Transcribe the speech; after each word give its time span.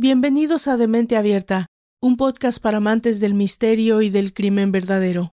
Bienvenidos 0.00 0.68
a 0.68 0.76
Demente 0.76 1.16
Abierta, 1.16 1.66
un 2.00 2.16
podcast 2.16 2.62
para 2.62 2.76
amantes 2.76 3.18
del 3.18 3.34
misterio 3.34 4.00
y 4.00 4.10
del 4.10 4.32
crimen 4.32 4.70
verdadero. 4.70 5.32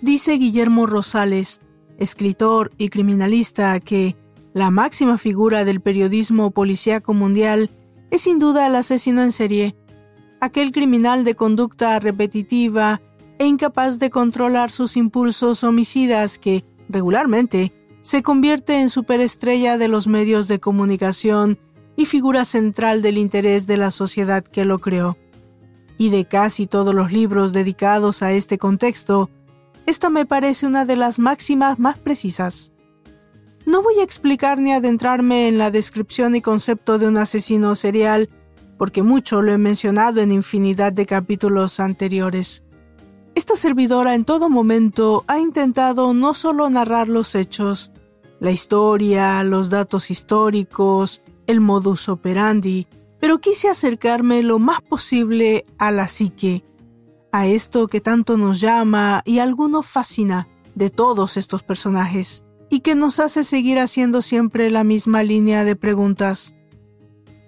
Dice 0.00 0.38
Guillermo 0.38 0.86
Rosales, 0.86 1.60
escritor 1.98 2.72
y 2.78 2.88
criminalista, 2.88 3.78
que 3.80 4.16
la 4.54 4.70
máxima 4.70 5.18
figura 5.18 5.66
del 5.66 5.82
periodismo 5.82 6.50
policíaco 6.50 7.12
mundial 7.12 7.68
es 8.10 8.22
sin 8.22 8.38
duda 8.38 8.66
el 8.66 8.74
asesino 8.74 9.22
en 9.22 9.32
serie, 9.32 9.76
aquel 10.40 10.72
criminal 10.72 11.24
de 11.24 11.34
conducta 11.34 12.00
repetitiva 12.00 13.02
e 13.38 13.44
incapaz 13.44 13.98
de 13.98 14.08
controlar 14.08 14.70
sus 14.70 14.96
impulsos 14.96 15.62
homicidas 15.62 16.38
que, 16.38 16.64
regularmente, 16.88 17.74
se 18.00 18.22
convierte 18.22 18.80
en 18.80 18.88
superestrella 18.88 19.76
de 19.76 19.88
los 19.88 20.06
medios 20.06 20.48
de 20.48 20.58
comunicación 20.58 21.58
y 21.98 22.06
figura 22.06 22.44
central 22.44 23.02
del 23.02 23.18
interés 23.18 23.66
de 23.66 23.76
la 23.76 23.90
sociedad 23.90 24.44
que 24.44 24.64
lo 24.64 24.78
creó. 24.78 25.18
Y 25.98 26.10
de 26.10 26.26
casi 26.26 26.68
todos 26.68 26.94
los 26.94 27.10
libros 27.10 27.52
dedicados 27.52 28.22
a 28.22 28.30
este 28.30 28.56
contexto, 28.56 29.30
esta 29.84 30.08
me 30.08 30.24
parece 30.24 30.68
una 30.68 30.84
de 30.84 30.94
las 30.94 31.18
máximas 31.18 31.80
más 31.80 31.98
precisas. 31.98 32.72
No 33.66 33.82
voy 33.82 33.98
a 33.98 34.04
explicar 34.04 34.60
ni 34.60 34.72
adentrarme 34.72 35.48
en 35.48 35.58
la 35.58 35.72
descripción 35.72 36.36
y 36.36 36.40
concepto 36.40 36.98
de 36.98 37.08
un 37.08 37.18
asesino 37.18 37.74
serial, 37.74 38.30
porque 38.78 39.02
mucho 39.02 39.42
lo 39.42 39.50
he 39.50 39.58
mencionado 39.58 40.20
en 40.20 40.30
infinidad 40.30 40.92
de 40.92 41.04
capítulos 41.04 41.80
anteriores. 41.80 42.62
Esta 43.34 43.56
servidora 43.56 44.14
en 44.14 44.24
todo 44.24 44.48
momento 44.48 45.24
ha 45.26 45.40
intentado 45.40 46.14
no 46.14 46.32
solo 46.32 46.70
narrar 46.70 47.08
los 47.08 47.34
hechos, 47.34 47.90
la 48.38 48.52
historia, 48.52 49.42
los 49.42 49.68
datos 49.68 50.12
históricos, 50.12 51.22
el 51.48 51.60
modus 51.60 52.08
operandi, 52.08 52.86
pero 53.18 53.40
quise 53.40 53.68
acercarme 53.68 54.44
lo 54.44 54.60
más 54.60 54.80
posible 54.82 55.64
a 55.78 55.90
la 55.90 56.06
psique, 56.06 56.62
a 57.32 57.46
esto 57.48 57.88
que 57.88 58.00
tanto 58.00 58.36
nos 58.36 58.60
llama 58.60 59.22
y 59.24 59.40
alguno 59.40 59.82
fascina 59.82 60.46
de 60.76 60.90
todos 60.90 61.36
estos 61.36 61.64
personajes, 61.64 62.44
y 62.70 62.80
que 62.80 62.94
nos 62.94 63.18
hace 63.18 63.42
seguir 63.42 63.80
haciendo 63.80 64.22
siempre 64.22 64.70
la 64.70 64.84
misma 64.84 65.24
línea 65.24 65.64
de 65.64 65.74
preguntas. 65.74 66.54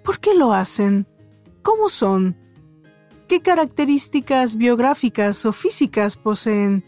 ¿Por 0.03 0.19
qué 0.19 0.33
lo 0.33 0.53
hacen? 0.53 1.07
¿Cómo 1.61 1.87
son? 1.87 2.35
¿Qué 3.27 3.41
características 3.41 4.57
biográficas 4.57 5.45
o 5.45 5.53
físicas 5.53 6.17
poseen? 6.17 6.83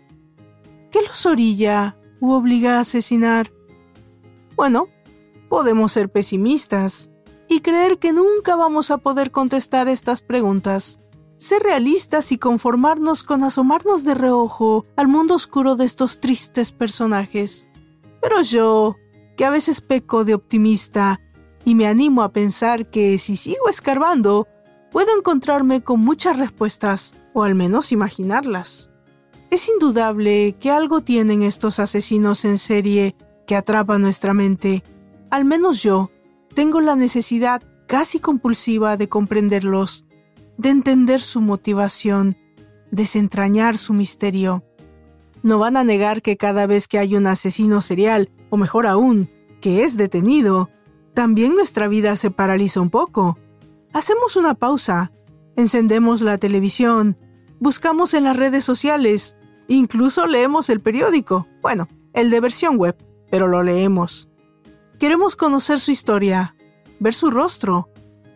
¿Qué 0.91 1.01
los 1.03 1.25
orilla 1.25 1.97
u 2.19 2.31
obliga 2.31 2.77
a 2.77 2.81
asesinar? 2.81 3.53
Bueno, 4.55 4.87
podemos 5.53 5.91
ser 5.91 6.09
pesimistas 6.09 7.11
y 7.47 7.59
creer 7.59 7.99
que 7.99 8.11
nunca 8.11 8.55
vamos 8.55 8.89
a 8.89 8.97
poder 8.97 9.29
contestar 9.29 9.87
estas 9.87 10.23
preguntas. 10.23 10.99
Ser 11.37 11.61
realistas 11.61 12.31
y 12.31 12.39
conformarnos 12.39 13.21
con 13.21 13.43
asomarnos 13.43 14.03
de 14.03 14.15
reojo 14.15 14.87
al 14.95 15.07
mundo 15.07 15.35
oscuro 15.35 15.75
de 15.75 15.85
estos 15.85 16.19
tristes 16.19 16.71
personajes. 16.71 17.67
Pero 18.19 18.41
yo, 18.41 18.95
que 19.37 19.45
a 19.45 19.51
veces 19.51 19.81
peco 19.81 20.25
de 20.25 20.33
optimista 20.33 21.21
y 21.63 21.75
me 21.75 21.85
animo 21.85 22.23
a 22.23 22.33
pensar 22.33 22.89
que 22.89 23.19
si 23.19 23.35
sigo 23.35 23.69
escarbando, 23.69 24.47
puedo 24.91 25.15
encontrarme 25.15 25.83
con 25.83 25.99
muchas 25.99 26.39
respuestas, 26.39 27.13
o 27.31 27.43
al 27.43 27.53
menos 27.53 27.91
imaginarlas. 27.91 28.89
Es 29.51 29.69
indudable 29.69 30.55
que 30.59 30.71
algo 30.71 31.01
tienen 31.01 31.43
estos 31.43 31.77
asesinos 31.77 32.43
en 32.43 32.57
serie 32.57 33.15
que 33.45 33.55
atrapa 33.55 33.99
nuestra 33.99 34.33
mente 34.33 34.83
al 35.33 35.45
menos 35.45 35.81
yo, 35.81 36.11
tengo 36.53 36.79
la 36.79 36.95
necesidad 36.95 37.63
casi 37.87 38.19
compulsiva 38.19 38.97
de 38.97 39.09
comprenderlos, 39.09 40.05
de 40.59 40.69
entender 40.69 41.21
su 41.21 41.41
motivación, 41.41 42.37
desentrañar 42.91 43.75
su 43.75 43.93
misterio. 43.93 44.63
No 45.41 45.57
van 45.57 45.75
a 45.75 45.83
negar 45.83 46.21
que 46.21 46.37
cada 46.37 46.67
vez 46.67 46.87
que 46.87 46.99
hay 46.99 47.15
un 47.15 47.25
asesino 47.25 47.81
serial, 47.81 48.29
o 48.51 48.57
mejor 48.57 48.85
aún, 48.85 49.27
que 49.59 49.83
es 49.83 49.97
detenido, 49.97 50.69
también 51.15 51.55
nuestra 51.55 51.87
vida 51.87 52.15
se 52.15 52.29
paraliza 52.29 52.79
un 52.79 52.91
poco. 52.91 53.39
Hacemos 53.91 54.35
una 54.35 54.53
pausa, 54.53 55.13
encendemos 55.55 56.21
la 56.21 56.37
televisión, 56.37 57.17
buscamos 57.59 58.13
en 58.13 58.25
las 58.25 58.37
redes 58.37 58.63
sociales, 58.63 59.35
incluso 59.67 60.27
leemos 60.27 60.69
el 60.69 60.79
periódico, 60.79 61.47
bueno, 61.63 61.87
el 62.13 62.29
de 62.29 62.39
versión 62.39 62.77
web, 62.77 62.95
pero 63.31 63.47
lo 63.47 63.63
leemos. 63.63 64.29
Queremos 64.99 65.35
conocer 65.35 65.79
su 65.79 65.91
historia, 65.91 66.55
ver 66.99 67.13
su 67.13 67.29
rostro, 67.29 67.89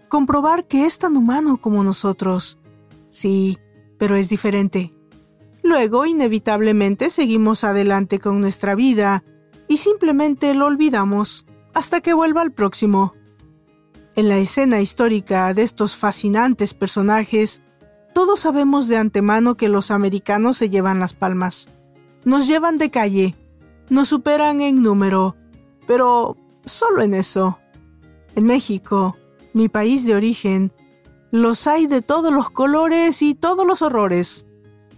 comprobar 0.09 0.68
que 0.68 0.85
es 0.85 1.00
tan 1.00 1.16
humano 1.16 1.59
como 1.62 1.84
nosotros. 1.84 2.59
Sí, 3.09 3.57
pero 3.97 4.16
es 4.16 4.29
diferente. 4.29 4.94
Luego, 5.63 6.06
inevitablemente, 6.06 7.09
seguimos 7.09 7.63
adelante 7.63 8.19
con 8.19 8.40
nuestra 8.40 8.75
vida 8.75 9.23
y 9.67 9.78
simplemente 9.78 10.53
lo 10.53 10.66
olvidamos 10.66 11.46
hasta 11.73 12.01
que 12.01 12.13
vuelva 12.13 12.41
al 12.41 12.51
próximo. 12.51 13.13
En 14.16 14.29
la 14.29 14.38
escena 14.38 14.81
histórica 14.81 15.53
de 15.53 15.63
estos 15.63 15.96
fascinantes 15.96 16.73
personajes, 16.73 17.62
todos 18.13 18.40
sabemos 18.40 18.88
de 18.88 18.97
antemano 18.97 19.56
que 19.56 19.69
los 19.69 19.91
americanos 19.91 20.57
se 20.57 20.69
llevan 20.69 21.00
las 21.00 21.13
palmas. 21.13 21.69
Nos 22.25 22.47
llevan 22.47 22.78
de 22.78 22.90
calle, 22.90 23.35
nos 23.90 24.07
superan 24.07 24.59
en 24.62 24.81
número, 24.81 25.35
pero 25.85 26.35
solo 26.67 27.01
en 27.01 27.13
eso. 27.13 27.59
En 28.35 28.45
México, 28.45 29.17
mi 29.53 29.69
país 29.69 30.05
de 30.05 30.16
origen, 30.16 30.72
los 31.31 31.67
hay 31.67 31.88
de 31.88 32.01
todos 32.01 32.33
los 32.33 32.50
colores 32.50 33.22
y 33.22 33.35
todos 33.35 33.66
los 33.66 33.81
horrores. 33.81 34.45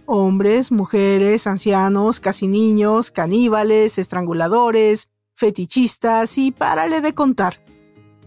Hombres, 0.06 0.72
mujeres, 0.72 1.46
ancianos, 1.46 2.20
casi 2.20 2.48
niños, 2.48 3.10
caníbales, 3.10 3.98
estranguladores, 3.98 5.08
fetichistas 5.34 6.36
y 6.38 6.52
párale 6.52 7.00
de 7.00 7.14
contar. 7.14 7.64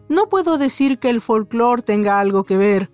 No 0.09 0.29
puedo 0.29 0.57
decir 0.57 0.99
que 0.99 1.09
el 1.09 1.21
folclore 1.21 1.81
tenga 1.81 2.19
algo 2.19 2.43
que 2.43 2.57
ver, 2.57 2.91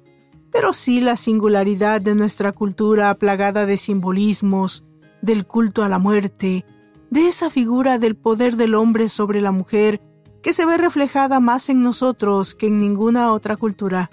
pero 0.51 0.73
sí 0.73 1.01
la 1.01 1.16
singularidad 1.16 2.01
de 2.01 2.16
nuestra 2.16 2.51
cultura 2.51 3.13
plagada 3.16 3.66
de 3.66 3.77
simbolismos, 3.77 4.83
del 5.21 5.45
culto 5.45 5.83
a 5.83 5.89
la 5.89 5.99
muerte, 5.99 6.66
de 7.09 7.27
esa 7.27 7.49
figura 7.49 7.97
del 7.97 8.16
poder 8.16 8.55
del 8.55 8.75
hombre 8.75 9.09
sobre 9.09 9.41
la 9.41 9.51
mujer 9.51 10.01
que 10.41 10.53
se 10.53 10.66
ve 10.66 10.77
reflejada 10.77 11.39
más 11.39 11.69
en 11.69 11.81
nosotros 11.81 12.55
que 12.55 12.67
en 12.67 12.79
ninguna 12.79 13.31
otra 13.31 13.57
cultura. 13.57 14.09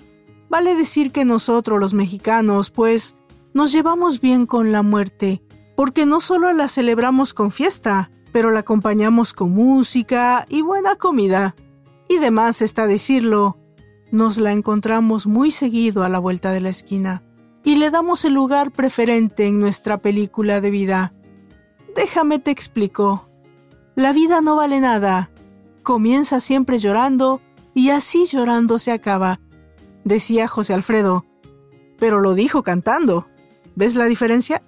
Vale 0.48 0.75
decir 0.75 1.12
que 1.12 1.25
nosotros 1.25 1.81
los 1.81 1.94
mexicanos, 1.94 2.70
pues, 2.70 3.16
nos 3.53 3.72
llevamos 3.72 4.20
bien 4.20 4.47
con 4.47 4.72
la 4.72 4.82
muerte, 4.82 5.42
porque 5.76 6.06
no 6.06 6.20
solo 6.20 6.53
la 6.53 6.69
celebramos 6.69 7.34
con 7.34 7.50
fiesta, 7.50 8.10
pero 8.32 8.50
la 8.50 8.60
acompañamos 8.60 9.32
con 9.32 9.53
música 9.53 10.47
y 10.48 10.62
buena 10.62 10.97
comida. 10.97 11.56
Y 12.09 12.19
demás 12.19 12.62
está 12.62 12.86
decirlo, 12.86 13.59
nos 14.12 14.38
la 14.38 14.53
encontramos 14.53 15.26
muy 15.26 15.50
seguido 15.50 16.04
a 16.04 16.09
la 16.09 16.19
vuelta 16.19 16.53
de 16.53 16.60
la 16.60 16.69
esquina, 16.69 17.22
y 17.65 17.76
le 17.76 17.91
damos 17.91 18.25
el 18.25 18.34
lugar 18.34 18.70
preferente 18.70 19.47
en 19.47 19.59
nuestra 19.59 19.98
película 19.98 20.60
de 20.60 20.70
vida. 20.70 21.15
Déjame 21.94 22.38
te 22.38 22.50
explico. 22.50 23.28
La 23.94 24.12
vida 24.12 24.41
no 24.41 24.54
vale 24.54 24.81
nada, 24.81 25.31
comienza 25.86 26.41
siempre 26.41 26.78
llorando 26.78 27.41
y 27.72 27.91
así 27.91 28.26
llorando 28.26 28.80
se 28.80 28.91
acaba, 28.91 29.38
decía 30.02 30.48
José 30.48 30.74
Alfredo. 30.74 31.24
Pero 31.97 32.20
lo 32.20 32.34
dijo 32.34 32.64
cantando. 32.64 33.28
¿Ves 33.76 33.94
la 33.94 34.06
diferencia? 34.06 34.64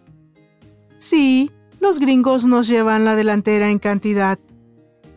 Sí, 1.00 1.50
los 1.80 1.98
gringos 1.98 2.46
nos 2.46 2.68
llevan 2.68 3.04
la 3.04 3.16
delantera 3.16 3.68
en 3.68 3.80
cantidad. 3.80 4.38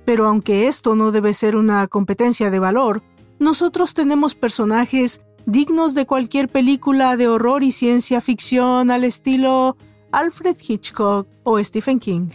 Pero 0.04 0.26
aunque 0.28 0.68
esto 0.68 0.96
no 0.96 1.12
debe 1.12 1.36
ser 1.36 1.56
una 1.56 1.86
competencia 1.86 2.50
de 2.50 2.58
valor, 2.58 3.04
nosotros 3.38 3.94
tenemos 3.94 4.34
personajes 4.34 5.22
dignos 5.46 5.94
de 5.94 6.08
cualquier 6.08 6.50
película 6.50 7.16
de 7.16 7.28
horror 7.28 7.62
y 7.62 7.72
ciencia 7.72 8.22
ficción 8.22 8.90
al 8.90 9.04
estilo 9.04 9.78
Alfred 10.12 10.58
Hitchcock 10.68 11.28
o 11.44 11.64
Stephen 11.64 12.00
King. 12.00 12.30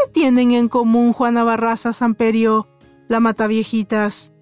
¿Qué 0.00 0.12
tienen 0.12 0.52
en 0.52 0.68
común 0.68 1.12
Juana 1.12 1.44
Barraza 1.44 1.92
Samperio, 1.92 2.66
la 3.08 3.20
Mataviejitas, 3.20 4.32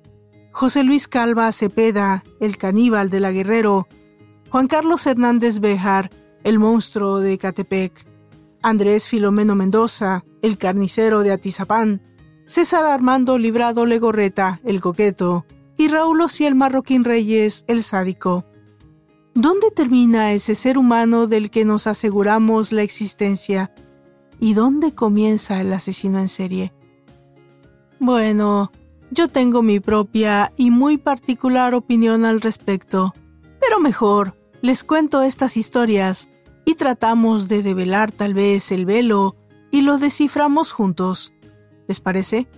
José 0.52 0.84
Luis 0.84 1.08
Calva 1.08 1.50
Cepeda, 1.50 2.22
el 2.38 2.56
caníbal 2.56 3.10
de 3.10 3.18
la 3.18 3.32
Guerrero, 3.32 3.88
Juan 4.50 4.68
Carlos 4.68 5.04
Hernández 5.06 5.58
Bejar, 5.58 6.10
el 6.44 6.60
monstruo 6.60 7.18
de 7.18 7.38
Catepec, 7.38 8.06
Andrés 8.62 9.08
Filomeno 9.08 9.56
Mendoza, 9.56 10.24
el 10.42 10.58
carnicero 10.58 11.22
de 11.22 11.32
Atizapán, 11.32 12.02
César 12.46 12.84
Armando 12.84 13.36
Librado 13.36 13.84
Legorreta, 13.84 14.60
el 14.64 14.80
coqueto, 14.80 15.44
y 15.76 15.88
Raúl 15.88 16.20
Ociel 16.20 16.54
Marroquín 16.54 17.02
Reyes, 17.02 17.64
el 17.66 17.82
sádico. 17.82 18.44
¿Dónde 19.34 19.72
termina 19.72 20.32
ese 20.32 20.54
ser 20.54 20.78
humano 20.78 21.26
del 21.26 21.50
que 21.50 21.64
nos 21.64 21.88
aseguramos 21.88 22.70
la 22.70 22.82
existencia? 22.82 23.72
¿Y 24.40 24.54
dónde 24.54 24.94
comienza 24.94 25.60
el 25.60 25.72
asesino 25.72 26.18
en 26.18 26.28
serie? 26.28 26.72
Bueno, 27.98 28.70
Yo 29.10 29.28
tengo 29.28 29.62
mi 29.62 29.80
propia 29.80 30.52
y 30.56 30.70
muy 30.70 30.98
particular 30.98 31.74
opinión 31.74 32.26
al 32.26 32.42
respecto, 32.42 33.14
pero 33.58 33.80
mejor, 33.80 34.34
les 34.60 34.84
cuento 34.84 35.22
estas 35.22 35.56
historias 35.56 36.28
y 36.66 36.74
tratamos 36.74 37.48
de 37.48 37.62
develar 37.62 38.12
tal 38.12 38.34
vez 38.34 38.70
el 38.70 38.84
velo 38.84 39.34
y 39.70 39.80
lo 39.80 39.96
desciframos 39.96 40.72
juntos. 40.72 41.32
¿Les 41.86 42.00
parece? 42.00 42.48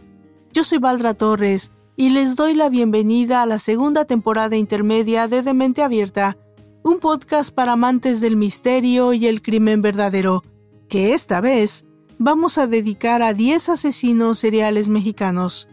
Yo 0.52 0.64
soy 0.64 0.78
Valdra 0.78 1.14
Torres 1.14 1.70
y 1.96 2.10
les 2.10 2.34
doy 2.34 2.54
la 2.54 2.68
bienvenida 2.68 3.42
a 3.42 3.46
la 3.46 3.60
segunda 3.60 4.04
temporada 4.04 4.56
intermedia 4.56 5.28
de 5.28 5.42
Demente 5.42 5.82
Abierta, 5.82 6.36
un 6.82 6.98
podcast 6.98 7.54
para 7.54 7.72
amantes 7.72 8.20
del 8.20 8.36
misterio 8.36 9.12
y 9.12 9.26
el 9.26 9.42
crimen 9.42 9.82
verdadero, 9.82 10.42
que 10.90 11.14
esta 11.14 11.40
vez 11.40 11.86
vamos 12.18 12.58
a 12.58 12.66
dedicar 12.66 13.22
a 13.22 13.32
10 13.32 13.70
asesinos 13.70 14.38
seriales 14.38 14.90
mexicanos. 14.90 15.68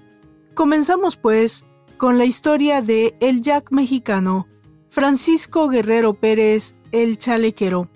Comenzamos 0.54 1.18
pues 1.18 1.66
con 1.98 2.18
la 2.18 2.24
historia 2.24 2.82
de 2.82 3.18
El 3.20 3.42
Jack 3.42 3.72
mexicano, 3.72 4.48
Francisco 4.88 5.68
Guerrero 5.68 6.14
Pérez, 6.14 6.76
el 6.94 7.18
chalequero. 7.18 7.90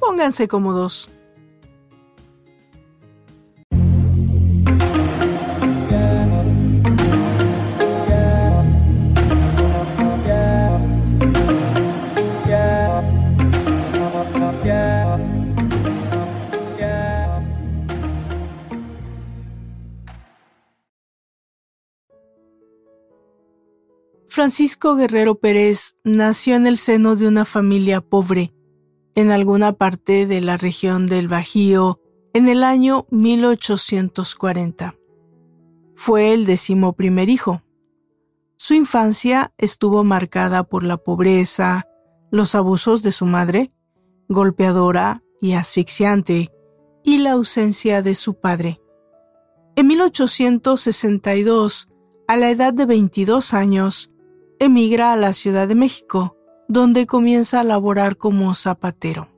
Pónganse 0.00 0.48
cómodos. 0.48 1.10
Francisco 24.34 24.96
Guerrero 24.96 25.36
Pérez 25.36 25.94
nació 26.02 26.56
en 26.56 26.66
el 26.66 26.76
seno 26.76 27.14
de 27.14 27.28
una 27.28 27.44
familia 27.44 28.00
pobre, 28.00 28.52
en 29.14 29.30
alguna 29.30 29.74
parte 29.74 30.26
de 30.26 30.40
la 30.40 30.56
región 30.56 31.06
del 31.06 31.28
Bajío, 31.28 32.00
en 32.32 32.48
el 32.48 32.64
año 32.64 33.06
1840. 33.12 34.96
Fue 35.94 36.32
el 36.32 36.46
decimoprimer 36.46 37.28
hijo. 37.28 37.62
Su 38.56 38.74
infancia 38.74 39.54
estuvo 39.56 40.02
marcada 40.02 40.64
por 40.64 40.82
la 40.82 40.96
pobreza, 40.96 41.86
los 42.32 42.56
abusos 42.56 43.04
de 43.04 43.12
su 43.12 43.26
madre, 43.26 43.70
golpeadora 44.28 45.22
y 45.40 45.52
asfixiante, 45.52 46.50
y 47.04 47.18
la 47.18 47.30
ausencia 47.30 48.02
de 48.02 48.16
su 48.16 48.34
padre. 48.34 48.80
En 49.76 49.86
1862, 49.86 51.88
a 52.26 52.36
la 52.36 52.50
edad 52.50 52.74
de 52.74 52.84
22 52.84 53.54
años, 53.54 54.10
emigra 54.58 55.12
a 55.12 55.16
la 55.16 55.32
Ciudad 55.32 55.68
de 55.68 55.74
México, 55.74 56.36
donde 56.68 57.06
comienza 57.06 57.60
a 57.60 57.64
laborar 57.64 58.16
como 58.16 58.54
zapatero. 58.54 59.28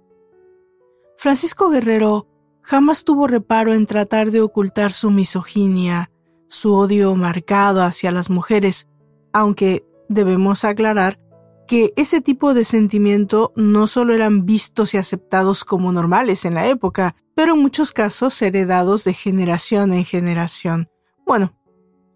Francisco 1.17 1.71
Guerrero 1.71 2.29
jamás 2.63 3.05
tuvo 3.05 3.27
reparo 3.27 3.75
en 3.75 3.87
tratar 3.87 4.31
de 4.31 4.41
ocultar 4.41 4.93
su 4.93 5.11
misoginia, 5.11 6.11
su 6.49 6.75
odio 6.75 7.15
marcado 7.15 7.83
hacia 7.83 8.11
las 8.11 8.31
mujeres, 8.31 8.89
aunque 9.33 9.85
debemos 10.09 10.65
aclarar 10.65 11.19
que 11.67 11.93
ese 11.97 12.21
tipo 12.21 12.55
de 12.55 12.65
sentimiento 12.65 13.53
no 13.57 13.87
solo 13.87 14.15
eran 14.15 14.47
vistos 14.47 14.95
y 14.95 14.99
aceptados 14.99 15.65
como 15.65 15.91
normales 15.93 16.45
en 16.45 16.55
la 16.55 16.69
época, 16.69 17.17
pero 17.35 17.55
en 17.55 17.61
muchos 17.61 17.93
casos 17.93 18.41
heredados 18.41 19.05
de 19.05 19.13
generación 19.13 19.93
en 19.93 20.05
generación. 20.05 20.89
Bueno, 21.27 21.57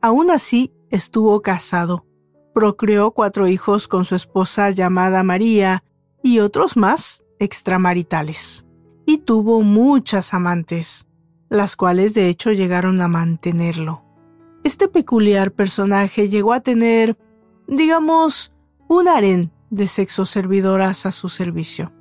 aún 0.00 0.30
así 0.30 0.72
estuvo 0.90 1.42
casado 1.42 2.06
Procreó 2.60 3.12
cuatro 3.12 3.48
hijos 3.48 3.88
con 3.88 4.04
su 4.04 4.14
esposa 4.14 4.68
llamada 4.68 5.22
María 5.22 5.82
y 6.22 6.40
otros 6.40 6.76
más 6.76 7.24
extramaritales. 7.38 8.66
Y 9.06 9.16
tuvo 9.16 9.62
muchas 9.62 10.34
amantes, 10.34 11.06
las 11.48 11.74
cuales 11.74 12.12
de 12.12 12.28
hecho 12.28 12.52
llegaron 12.52 13.00
a 13.00 13.08
mantenerlo. 13.08 14.04
Este 14.62 14.88
peculiar 14.88 15.52
personaje 15.52 16.28
llegó 16.28 16.52
a 16.52 16.60
tener, 16.60 17.16
digamos, 17.66 18.52
un 18.88 19.08
harén 19.08 19.52
de 19.70 19.86
sexoservidoras 19.86 21.06
a 21.06 21.12
su 21.12 21.30
servicio. 21.30 21.94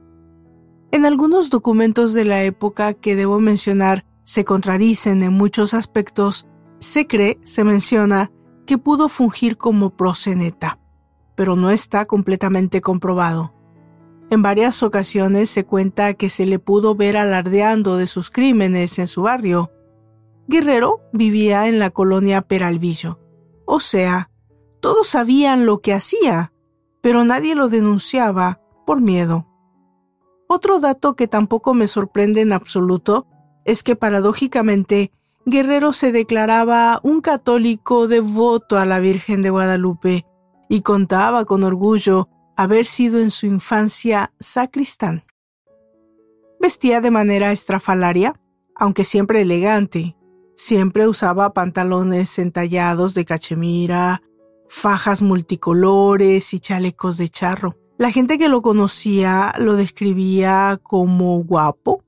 En 0.92 1.06
algunos 1.06 1.50
documentos 1.50 2.14
de 2.14 2.26
la 2.26 2.44
época 2.44 2.94
que 2.94 3.16
debo 3.16 3.40
mencionar 3.40 4.04
se 4.26 4.44
contradicen 4.44 5.24
en 5.24 5.32
muchos 5.32 5.74
aspectos, 5.74 6.48
se 6.80 7.08
cree, 7.08 7.40
se 7.46 7.64
menciona, 7.64 8.30
que 8.70 8.78
pudo 8.78 9.10
fungir 9.10 9.58
como 9.58 9.90
proseneta, 9.90 10.78
pero 11.34 11.56
no 11.56 11.72
está 11.72 12.06
completamente 12.06 12.82
comprobado. 12.82 13.52
En 14.30 14.44
varias 14.44 14.84
ocasiones 14.84 15.50
se 15.50 15.66
cuenta 15.66 16.14
que 16.14 16.30
se 16.30 16.46
le 16.46 16.60
pudo 16.60 16.94
ver 16.94 17.18
alardeando 17.18 17.98
de 17.98 18.06
sus 18.06 18.30
crímenes 18.30 19.00
en 19.00 19.08
su 19.08 19.24
barrio. 19.24 19.72
Guerrero 20.48 21.02
vivía 21.14 21.68
en 21.68 21.80
la 21.80 21.90
colonia 21.90 22.44
Peralvillo, 22.44 23.18
o 23.66 23.80
sea, 23.80 24.30
todos 24.82 25.08
sabían 25.08 25.66
lo 25.66 25.80
que 25.82 25.96
hacía, 25.96 26.54
pero 27.02 27.24
nadie 27.24 27.56
lo 27.56 27.70
denunciaba 27.70 28.62
por 28.86 29.02
miedo. 29.02 29.48
Otro 30.48 30.80
dato 30.80 31.16
que 31.16 31.28
tampoco 31.28 31.74
me 31.74 31.88
sorprende 31.88 32.42
en 32.42 32.54
absoluto 32.54 33.26
es 33.66 33.82
que 33.82 33.96
paradójicamente 33.96 35.12
Guerrero 35.50 35.94
se 35.94 36.12
declaraba 36.12 37.00
un 37.02 37.22
católico 37.22 38.08
devoto 38.08 38.78
a 38.78 38.86
la 38.86 39.00
Virgen 39.00 39.42
de 39.42 39.50
Guadalupe 39.50 40.26
y 40.70 40.82
contaba 40.82 41.46
con 41.46 41.64
orgullo 41.64 42.30
haber 42.56 42.86
sido 42.86 43.20
en 43.20 43.32
su 43.32 43.48
infancia 43.48 44.32
sacristán. 44.40 45.26
Vestía 46.60 47.02
de 47.02 47.10
manera 47.10 47.52
estrafalaria, 47.52 48.40
aunque 48.76 49.04
siempre 49.04 49.42
elegante. 49.42 50.16
Siempre 50.56 51.08
usaba 51.08 51.54
pantalones 51.54 52.38
entallados 52.38 53.16
de 53.16 53.26
cachemira, 53.26 54.22
fajas 54.68 55.24
multicolores 55.24 56.54
y 56.54 56.60
chalecos 56.60 57.18
de 57.18 57.30
charro. 57.30 57.76
La 57.98 58.12
gente 58.12 58.38
que 58.38 58.50
lo 58.50 58.62
conocía 58.62 59.54
lo 59.58 59.76
describía 59.76 60.80
como 60.84 61.42
guapo, 61.44 62.04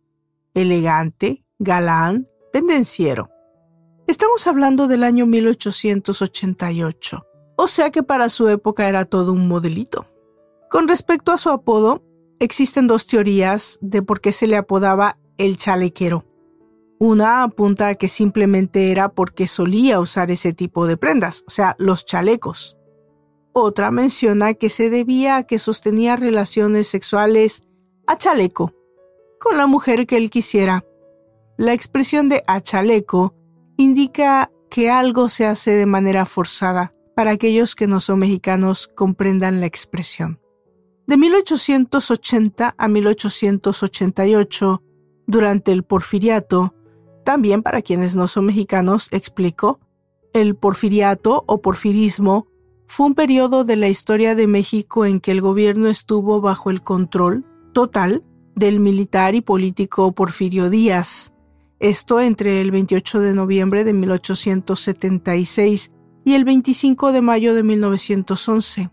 elegante, 0.53 1.43
galán, 1.57 2.27
pendenciero. 2.51 3.30
Estamos 4.11 4.45
hablando 4.45 4.89
del 4.89 5.05
año 5.05 5.25
1888, 5.25 7.25
o 7.55 7.67
sea 7.67 7.91
que 7.91 8.03
para 8.03 8.27
su 8.27 8.49
época 8.49 8.89
era 8.89 9.05
todo 9.05 9.31
un 9.31 9.47
modelito. 9.47 10.05
Con 10.69 10.89
respecto 10.89 11.31
a 11.31 11.37
su 11.37 11.49
apodo, 11.49 12.03
existen 12.37 12.87
dos 12.87 13.07
teorías 13.07 13.79
de 13.79 14.01
por 14.01 14.19
qué 14.19 14.33
se 14.33 14.47
le 14.47 14.57
apodaba 14.57 15.17
el 15.37 15.57
chalequero. 15.57 16.25
Una 16.99 17.43
apunta 17.43 17.87
a 17.87 17.95
que 17.95 18.09
simplemente 18.09 18.91
era 18.91 19.07
porque 19.07 19.47
solía 19.47 20.01
usar 20.01 20.29
ese 20.29 20.51
tipo 20.51 20.87
de 20.87 20.97
prendas, 20.97 21.45
o 21.47 21.49
sea, 21.49 21.77
los 21.79 22.03
chalecos. 22.03 22.77
Otra 23.53 23.91
menciona 23.91 24.55
que 24.55 24.67
se 24.67 24.89
debía 24.89 25.37
a 25.37 25.43
que 25.43 25.57
sostenía 25.57 26.17
relaciones 26.17 26.87
sexuales 26.87 27.63
a 28.07 28.17
chaleco, 28.17 28.73
con 29.39 29.55
la 29.55 29.67
mujer 29.67 30.05
que 30.05 30.17
él 30.17 30.29
quisiera, 30.29 30.83
la 31.55 31.71
expresión 31.71 32.27
de 32.27 32.43
achaleco 32.45 33.35
indica 33.81 34.51
que 34.69 34.89
algo 34.89 35.27
se 35.27 35.45
hace 35.45 35.71
de 35.71 35.85
manera 35.85 36.25
forzada 36.25 36.93
para 37.15 37.31
aquellos 37.31 37.75
que 37.75 37.87
no 37.87 37.99
son 37.99 38.19
mexicanos 38.19 38.87
comprendan 38.87 39.59
la 39.59 39.65
expresión. 39.65 40.39
De 41.07 41.17
1880 41.17 42.75
a 42.77 42.87
1888, 42.87 44.83
durante 45.27 45.71
el 45.71 45.83
porfiriato, 45.83 46.73
también 47.25 47.63
para 47.63 47.81
quienes 47.81 48.15
no 48.15 48.27
son 48.27 48.45
mexicanos, 48.45 49.09
explico, 49.11 49.79
el 50.33 50.55
porfiriato 50.55 51.43
o 51.47 51.61
porfirismo 51.61 52.47
fue 52.87 53.07
un 53.07 53.15
periodo 53.15 53.63
de 53.63 53.75
la 53.75 53.89
historia 53.89 54.35
de 54.35 54.47
México 54.47 55.05
en 55.05 55.19
que 55.19 55.31
el 55.31 55.41
gobierno 55.41 55.87
estuvo 55.87 56.39
bajo 56.39 56.69
el 56.69 56.81
control 56.81 57.45
total 57.73 58.23
del 58.55 58.79
militar 58.79 59.35
y 59.35 59.41
político 59.41 60.11
Porfirio 60.13 60.69
Díaz, 60.69 61.33
esto 61.81 62.21
entre 62.21 62.61
el 62.61 62.71
28 62.71 63.19
de 63.19 63.33
noviembre 63.33 63.83
de 63.83 63.91
1876 63.93 65.91
y 66.23 66.33
el 66.35 66.45
25 66.45 67.11
de 67.11 67.21
mayo 67.21 67.55
de 67.55 67.63
1911. 67.63 68.91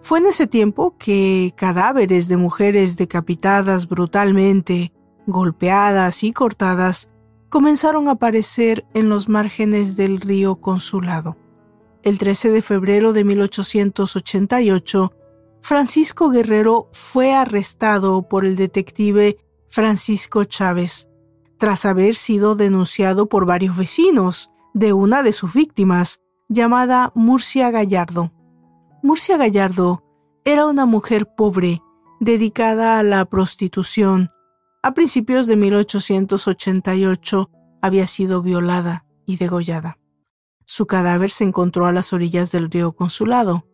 Fue 0.00 0.18
en 0.18 0.26
ese 0.26 0.46
tiempo 0.46 0.96
que 0.98 1.54
cadáveres 1.56 2.28
de 2.28 2.36
mujeres 2.36 2.98
decapitadas 2.98 3.88
brutalmente, 3.88 4.92
golpeadas 5.26 6.22
y 6.22 6.32
cortadas 6.32 7.08
comenzaron 7.48 8.06
a 8.08 8.12
aparecer 8.12 8.84
en 8.92 9.08
los 9.08 9.30
márgenes 9.30 9.96
del 9.96 10.20
río 10.20 10.56
Consulado. 10.56 11.38
El 12.02 12.18
13 12.18 12.50
de 12.50 12.60
febrero 12.60 13.14
de 13.14 13.24
1888, 13.24 15.12
Francisco 15.62 16.28
Guerrero 16.28 16.90
fue 16.92 17.34
arrestado 17.34 18.28
por 18.28 18.44
el 18.44 18.56
detective 18.56 19.38
Francisco 19.68 20.44
Chávez, 20.44 21.08
tras 21.58 21.86
haber 21.86 22.14
sido 22.14 22.54
denunciado 22.54 23.28
por 23.28 23.46
varios 23.46 23.76
vecinos 23.76 24.50
de 24.74 24.92
una 24.92 25.22
de 25.22 25.32
sus 25.32 25.54
víctimas, 25.54 26.20
llamada 26.48 27.12
Murcia 27.14 27.70
Gallardo. 27.70 28.32
Murcia 29.02 29.36
Gallardo 29.36 30.02
era 30.44 30.66
una 30.66 30.86
mujer 30.86 31.28
pobre, 31.36 31.82
dedicada 32.20 32.98
a 32.98 33.02
la 33.02 33.24
prostitución. 33.24 34.30
A 34.82 34.94
principios 34.94 35.46
de 35.46 35.56
1888 35.56 37.50
había 37.82 38.06
sido 38.06 38.42
violada 38.42 39.04
y 39.26 39.36
degollada. 39.36 39.98
Su 40.64 40.86
cadáver 40.86 41.30
se 41.30 41.44
encontró 41.44 41.86
a 41.86 41.92
las 41.92 42.12
orillas 42.12 42.52
del 42.52 42.70
río 42.70 42.92
Consulado. 42.92 43.66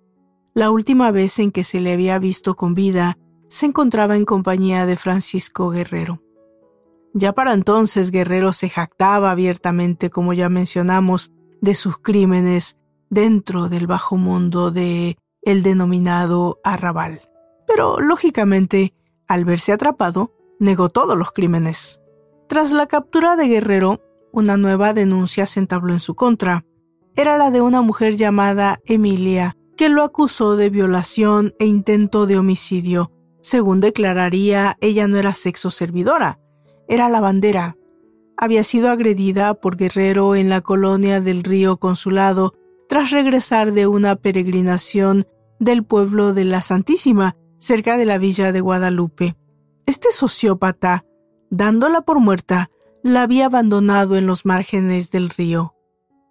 La 0.54 0.70
última 0.70 1.10
vez 1.10 1.38
en 1.38 1.50
que 1.50 1.64
se 1.64 1.80
le 1.80 1.92
había 1.92 2.18
visto 2.18 2.54
con 2.54 2.74
vida 2.74 3.18
se 3.48 3.66
encontraba 3.66 4.16
en 4.16 4.24
compañía 4.24 4.86
de 4.86 4.96
Francisco 4.96 5.70
Guerrero. 5.70 6.21
Ya 7.14 7.32
para 7.32 7.52
entonces 7.52 8.10
Guerrero 8.10 8.52
se 8.52 8.68
jactaba 8.68 9.30
abiertamente, 9.30 10.10
como 10.10 10.32
ya 10.32 10.48
mencionamos, 10.48 11.30
de 11.60 11.74
sus 11.74 11.98
crímenes 11.98 12.78
dentro 13.10 13.68
del 13.68 13.86
bajo 13.86 14.16
mundo 14.16 14.70
de 14.70 15.16
el 15.42 15.62
denominado 15.62 16.58
arrabal. 16.64 17.20
Pero, 17.66 18.00
lógicamente, 18.00 18.94
al 19.28 19.44
verse 19.44 19.72
atrapado, 19.72 20.32
negó 20.58 20.88
todos 20.88 21.16
los 21.16 21.32
crímenes. 21.32 22.00
Tras 22.48 22.72
la 22.72 22.86
captura 22.86 23.36
de 23.36 23.48
Guerrero, 23.48 24.00
una 24.32 24.56
nueva 24.56 24.94
denuncia 24.94 25.46
se 25.46 25.60
entabló 25.60 25.92
en 25.92 26.00
su 26.00 26.14
contra. 26.14 26.64
Era 27.14 27.36
la 27.36 27.50
de 27.50 27.60
una 27.60 27.82
mujer 27.82 28.16
llamada 28.16 28.80
Emilia, 28.86 29.56
que 29.76 29.88
lo 29.88 30.02
acusó 30.02 30.56
de 30.56 30.70
violación 30.70 31.54
e 31.58 31.66
intento 31.66 32.26
de 32.26 32.38
homicidio. 32.38 33.12
Según 33.42 33.80
declararía, 33.80 34.76
ella 34.80 35.08
no 35.08 35.18
era 35.18 35.34
sexo 35.34 35.70
servidora, 35.70 36.38
era 36.88 37.08
lavandera. 37.08 37.76
Había 38.36 38.64
sido 38.64 38.90
agredida 38.90 39.54
por 39.54 39.76
Guerrero 39.76 40.34
en 40.34 40.48
la 40.48 40.60
colonia 40.60 41.20
del 41.20 41.44
río 41.44 41.76
Consulado 41.76 42.54
tras 42.88 43.10
regresar 43.10 43.72
de 43.72 43.86
una 43.86 44.16
peregrinación 44.16 45.26
del 45.58 45.84
pueblo 45.84 46.34
de 46.34 46.44
la 46.44 46.60
Santísima, 46.60 47.36
cerca 47.58 47.96
de 47.96 48.04
la 48.04 48.18
villa 48.18 48.52
de 48.52 48.60
Guadalupe. 48.60 49.36
Este 49.86 50.10
sociópata, 50.10 51.04
dándola 51.50 52.02
por 52.02 52.18
muerta, 52.18 52.70
la 53.02 53.22
había 53.22 53.46
abandonado 53.46 54.16
en 54.16 54.26
los 54.26 54.44
márgenes 54.44 55.10
del 55.10 55.30
río. 55.30 55.74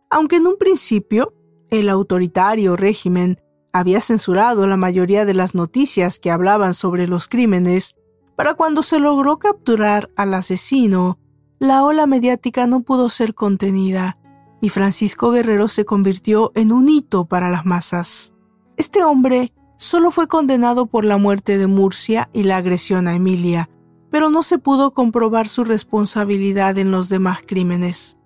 Aunque 0.10 0.38
en 0.38 0.48
un 0.48 0.58
principio 0.58 1.34
el 1.70 1.90
autoritario 1.90 2.76
régimen 2.76 3.38
había 3.74 4.02
censurado 4.02 4.68
la 4.68 4.78
mayoría 4.78 5.26
de 5.26 5.34
las 5.34 5.56
noticias 5.56 6.20
que 6.20 6.32
hablaban 6.32 6.74
sobre 6.74 7.08
los 7.08 7.28
crímenes, 7.30 7.96
para 8.36 8.54
cuando 8.54 8.82
se 8.82 9.00
logró 9.00 9.38
capturar 9.38 10.10
al 10.16 10.34
asesino, 10.34 11.20
la 11.60 11.84
ola 11.84 12.08
mediática 12.08 12.66
no 12.66 12.82
pudo 12.82 13.10
ser 13.10 13.36
contenida 13.36 14.18
y 14.62 14.70
Francisco 14.70 15.32
Guerrero 15.32 15.68
se 15.68 15.86
convirtió 15.86 16.52
en 16.56 16.72
un 16.72 16.88
hito 16.88 17.26
para 17.26 17.50
las 17.50 17.66
masas. 17.66 18.34
Este 18.78 19.04
hombre 19.04 19.54
solo 19.76 20.12
fue 20.12 20.28
condenado 20.28 20.86
por 20.86 21.04
la 21.06 21.18
muerte 21.18 21.58
de 21.58 21.68
Murcia 21.68 22.30
y 22.34 22.44
la 22.44 22.58
agresión 22.58 23.08
a 23.08 23.16
Emilia, 23.16 23.70
pero 24.12 24.30
no 24.30 24.44
se 24.44 24.60
pudo 24.60 24.94
comprobar 24.94 25.48
su 25.48 25.64
responsabilidad 25.64 26.78
en 26.78 26.92
los 26.92 27.10
demás 27.10 27.40
crímenes. 27.46 28.18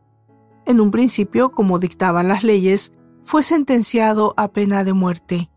En 0.65 0.81
un 0.81 0.91
principio, 0.91 1.51
como 1.51 1.79
dictaban 1.79 2.27
las 2.27 2.43
leyes, 2.43 2.91
fue 3.23 3.43
sentenciado 3.43 4.33
a 4.35 4.49
pena 4.49 4.83
de 4.83 4.93
muerte, 4.93 5.49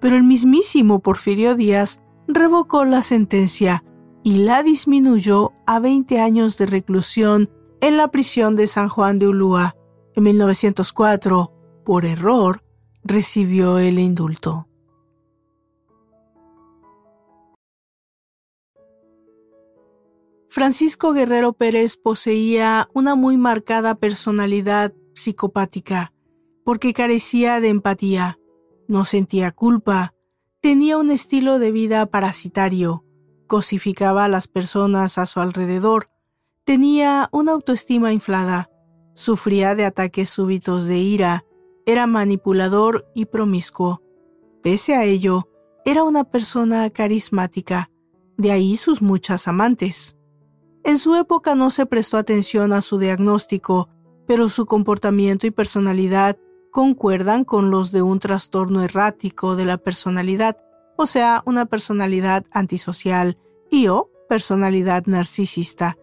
pero 0.00 0.16
el 0.16 0.24
mismísimo 0.24 1.00
Porfirio 1.00 1.54
Díaz 1.54 2.00
revocó 2.28 2.84
la 2.84 3.02
sentencia 3.02 3.84
y 4.26 4.38
la 4.38 4.64
disminuyó 4.64 5.52
a 5.66 5.78
20 5.78 6.18
años 6.18 6.58
de 6.58 6.66
reclusión 6.66 7.48
en 7.80 7.96
la 7.96 8.10
prisión 8.10 8.56
de 8.56 8.66
San 8.66 8.88
Juan 8.88 9.20
de 9.20 9.28
Ulúa. 9.28 9.76
En 10.16 10.24
1904, 10.24 11.52
por 11.84 12.04
error, 12.04 12.64
recibió 13.04 13.78
el 13.78 14.00
indulto. 14.00 14.66
Francisco 20.48 21.12
Guerrero 21.12 21.52
Pérez 21.52 21.96
poseía 21.96 22.88
una 22.94 23.14
muy 23.14 23.36
marcada 23.36 23.94
personalidad 23.94 24.92
psicopática, 25.14 26.12
porque 26.64 26.92
carecía 26.94 27.60
de 27.60 27.68
empatía, 27.68 28.40
no 28.88 29.04
sentía 29.04 29.52
culpa, 29.52 30.14
tenía 30.60 30.98
un 30.98 31.12
estilo 31.12 31.60
de 31.60 31.70
vida 31.70 32.06
parasitario, 32.06 33.05
cosificaba 33.46 34.24
a 34.24 34.28
las 34.28 34.48
personas 34.48 35.18
a 35.18 35.26
su 35.26 35.40
alrededor, 35.40 36.08
tenía 36.64 37.28
una 37.32 37.52
autoestima 37.52 38.12
inflada, 38.12 38.70
sufría 39.14 39.74
de 39.74 39.84
ataques 39.84 40.28
súbitos 40.28 40.86
de 40.86 40.98
ira, 40.98 41.44
era 41.86 42.06
manipulador 42.06 43.06
y 43.14 43.26
promiscuo. 43.26 44.02
Pese 44.62 44.94
a 44.94 45.04
ello, 45.04 45.48
era 45.84 46.02
una 46.02 46.24
persona 46.24 46.90
carismática, 46.90 47.90
de 48.36 48.50
ahí 48.50 48.76
sus 48.76 49.02
muchas 49.02 49.46
amantes. 49.46 50.16
En 50.82 50.98
su 50.98 51.14
época 51.14 51.54
no 51.54 51.70
se 51.70 51.86
prestó 51.86 52.16
atención 52.16 52.72
a 52.72 52.80
su 52.80 52.98
diagnóstico, 52.98 53.88
pero 54.26 54.48
su 54.48 54.66
comportamiento 54.66 55.46
y 55.46 55.50
personalidad 55.50 56.38
concuerdan 56.72 57.44
con 57.44 57.70
los 57.70 57.92
de 57.92 58.02
un 58.02 58.18
trastorno 58.18 58.82
errático 58.82 59.56
de 59.56 59.64
la 59.64 59.78
personalidad, 59.78 60.56
o 60.96 61.06
sea, 61.06 61.42
una 61.46 61.66
personalidad 61.66 62.44
antisocial 62.50 63.38
y 63.70 63.88
o 63.88 64.10
personalidad 64.28 65.04
narcisista. 65.06 65.96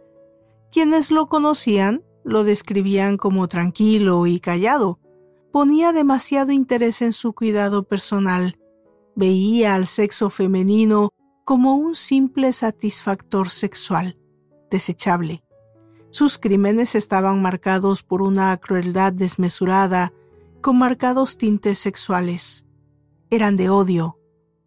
Quienes 0.72 1.12
lo 1.12 1.28
conocían 1.28 2.04
lo 2.24 2.44
describían 2.44 3.18
como 3.18 3.48
tranquilo 3.48 4.26
y 4.28 4.40
callado. 4.40 5.00
Ponía 5.52 5.92
demasiado 5.92 6.52
interés 6.52 7.02
en 7.02 7.14
su 7.14 7.34
cuidado 7.34 7.84
personal. 7.84 8.58
Veía 9.16 9.76
al 9.76 9.88
sexo 9.88 10.30
femenino 10.30 11.10
como 11.44 11.76
un 11.76 11.96
simple 11.96 12.54
satisfactor 12.54 13.50
sexual 13.50 14.18
desechable. 14.74 15.44
Sus 16.10 16.38
crímenes 16.38 16.96
estaban 16.96 17.42
marcados 17.42 18.04
por 18.04 18.22
una 18.22 18.56
crueldad 18.58 19.14
desmesurada, 19.14 20.14
con 20.62 20.78
marcados 20.78 21.38
tintes 21.38 21.78
sexuales. 21.78 22.66
Eran 23.30 23.56
de 23.56 23.70
odio. 23.70 24.20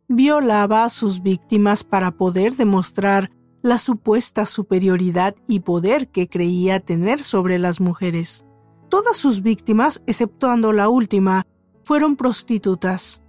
Violaba 0.09 0.85
a 0.85 0.89
sus 0.89 1.23
víctimas 1.23 1.83
para 1.83 2.13
poder 2.13 2.55
demostrar 2.55 3.33
la 3.63 3.77
supuesta 3.77 4.47
superioridad 4.47 5.35
y 5.49 5.61
poder 5.61 6.09
que 6.09 6.29
creía 6.29 6.79
tener 6.79 7.19
sobre 7.19 7.59
las 7.59 7.81
mujeres. 7.81 8.47
Todas 8.89 9.17
sus 9.17 9.43
víctimas, 9.43 10.03
exceptuando 10.07 10.73
la 10.73 10.89
última, 10.89 11.45
fueron 11.83 12.15
prostitutas, 12.15 13.25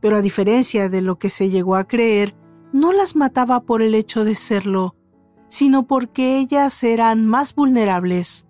pero 0.00 0.16
a 0.16 0.22
diferencia 0.22 0.88
de 0.88 1.02
lo 1.02 1.18
que 1.18 1.28
se 1.28 1.50
llegó 1.50 1.76
a 1.76 1.84
creer, 1.84 2.34
no 2.72 2.92
las 2.92 3.14
mataba 3.14 3.60
por 3.60 3.82
el 3.82 3.94
hecho 3.94 4.24
de 4.24 4.34
serlo, 4.34 4.96
sino 5.48 5.86
porque 5.86 6.38
ellas 6.38 6.82
eran 6.82 7.26
más 7.26 7.54
vulnerables. 7.54 8.46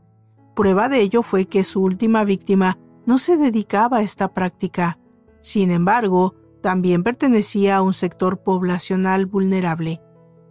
Prueba 0.55 0.89
de 0.89 1.01
ello 1.01 1.25
fue 1.25 1.47
que 1.47 1.65
su 1.65 1.83
última 1.83 2.23
víctima 2.23 2.79
no 3.07 3.19
se 3.19 3.37
dedicaba 3.37 3.99
a 3.99 4.03
esta 4.03 4.33
práctica. 4.33 5.01
Sin 5.41 5.73
embargo, 5.73 6.37
también 6.63 7.03
pertenecía 7.03 7.77
a 7.77 7.83
un 7.83 7.93
sector 7.93 8.43
poblacional 8.43 9.27
vulnerable, 9.27 10.01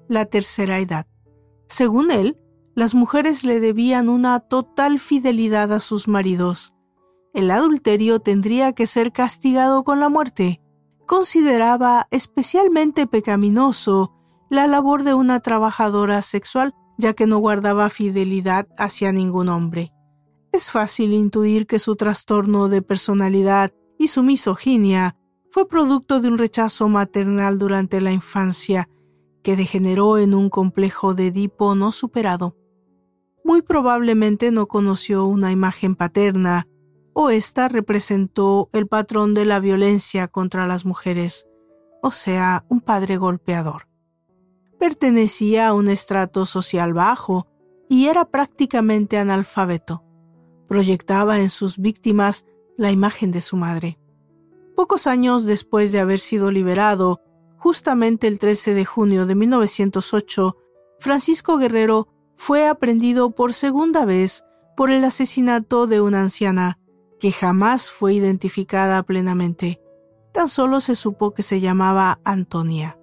la 0.07 0.25
tercera 0.25 0.77
edad. 0.77 1.07
Según 1.67 2.11
él, 2.11 2.37
las 2.75 2.93
mujeres 2.93 3.43
le 3.43 3.59
debían 3.59 4.09
una 4.09 4.39
total 4.39 4.99
fidelidad 4.99 5.73
a 5.73 5.79
sus 5.79 6.07
maridos. 6.07 6.75
El 7.33 7.49
adulterio 7.49 8.19
tendría 8.19 8.73
que 8.73 8.85
ser 8.85 9.11
castigado 9.11 9.83
con 9.83 9.99
la 9.99 10.09
muerte. 10.09 10.61
Consideraba 11.07 12.07
especialmente 12.11 13.07
pecaminoso 13.07 14.13
la 14.49 14.67
labor 14.67 15.03
de 15.03 15.13
una 15.13 15.39
trabajadora 15.39 16.21
sexual, 16.21 16.73
ya 16.97 17.13
que 17.13 17.25
no 17.25 17.37
guardaba 17.39 17.89
fidelidad 17.89 18.67
hacia 18.77 19.11
ningún 19.11 19.49
hombre. 19.49 19.93
Es 20.51 20.71
fácil 20.71 21.13
intuir 21.13 21.67
que 21.67 21.79
su 21.79 21.95
trastorno 21.95 22.67
de 22.67 22.81
personalidad 22.81 23.71
y 23.97 24.07
su 24.07 24.23
misoginia 24.23 25.15
fue 25.51 25.67
producto 25.67 26.19
de 26.21 26.29
un 26.29 26.39
rechazo 26.39 26.89
maternal 26.89 27.59
durante 27.59 28.01
la 28.01 28.11
infancia, 28.11 28.89
que 29.43 29.55
degeneró 29.55 30.17
en 30.17 30.33
un 30.33 30.49
complejo 30.49 31.13
de 31.13 31.27
Edipo 31.27 31.75
no 31.75 31.91
superado. 31.91 32.55
Muy 33.43 33.61
probablemente 33.61 34.51
no 34.51 34.67
conoció 34.67 35.25
una 35.25 35.51
imagen 35.51 35.95
paterna, 35.95 36.67
o 37.13 37.29
ésta 37.29 37.67
representó 37.67 38.69
el 38.73 38.87
patrón 38.87 39.33
de 39.33 39.45
la 39.45 39.59
violencia 39.59 40.27
contra 40.27 40.65
las 40.65 40.85
mujeres, 40.85 41.45
o 42.01 42.09
sea, 42.11 42.65
un 42.69 42.81
padre 42.81 43.17
golpeador 43.17 43.91
pertenecía 44.81 45.67
a 45.67 45.73
un 45.75 45.89
estrato 45.89 46.47
social 46.47 46.91
bajo 46.91 47.45
y 47.87 48.07
era 48.07 48.25
prácticamente 48.25 49.19
analfabeto. 49.19 50.03
Proyectaba 50.67 51.39
en 51.39 51.51
sus 51.51 51.77
víctimas 51.77 52.47
la 52.77 52.91
imagen 52.91 53.29
de 53.29 53.41
su 53.41 53.57
madre. 53.57 53.99
Pocos 54.75 55.07
años 55.07 55.45
después 55.45 55.91
de 55.91 55.99
haber 55.99 56.19
sido 56.19 56.51
liberado, 56.51 57.21
justamente 57.57 58.27
el 58.27 58.39
13 58.39 58.73
de 58.73 58.85
junio 58.85 59.25
de 59.25 59.35
1908, 59.35 60.57
Francisco 60.99 61.57
Guerrero 61.57 62.07
fue 62.35 62.67
aprendido 62.67 63.31
por 63.31 63.53
segunda 63.53 64.05
vez 64.05 64.43
por 64.75 64.89
el 64.89 65.03
asesinato 65.03 65.87
de 65.87 66.01
una 66.01 66.21
anciana, 66.21 66.79
que 67.19 67.31
jamás 67.31 67.91
fue 67.91 68.15
identificada 68.15 69.03
plenamente. 69.03 69.79
Tan 70.31 70.47
solo 70.47 70.79
se 70.79 70.95
supo 70.95 71.33
que 71.33 71.43
se 71.43 71.59
llamaba 71.59 72.19
Antonia, 72.23 72.97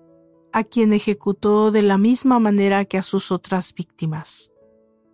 a 0.53 0.65
quien 0.65 0.93
ejecutó 0.93 1.71
de 1.71 1.83
la 1.83 1.99
misma 1.99 2.39
manera 2.39 2.85
que 2.85 2.99
a 2.99 3.03
sus 3.03 3.31
otras 3.31 3.75
víctimas. 3.75 4.51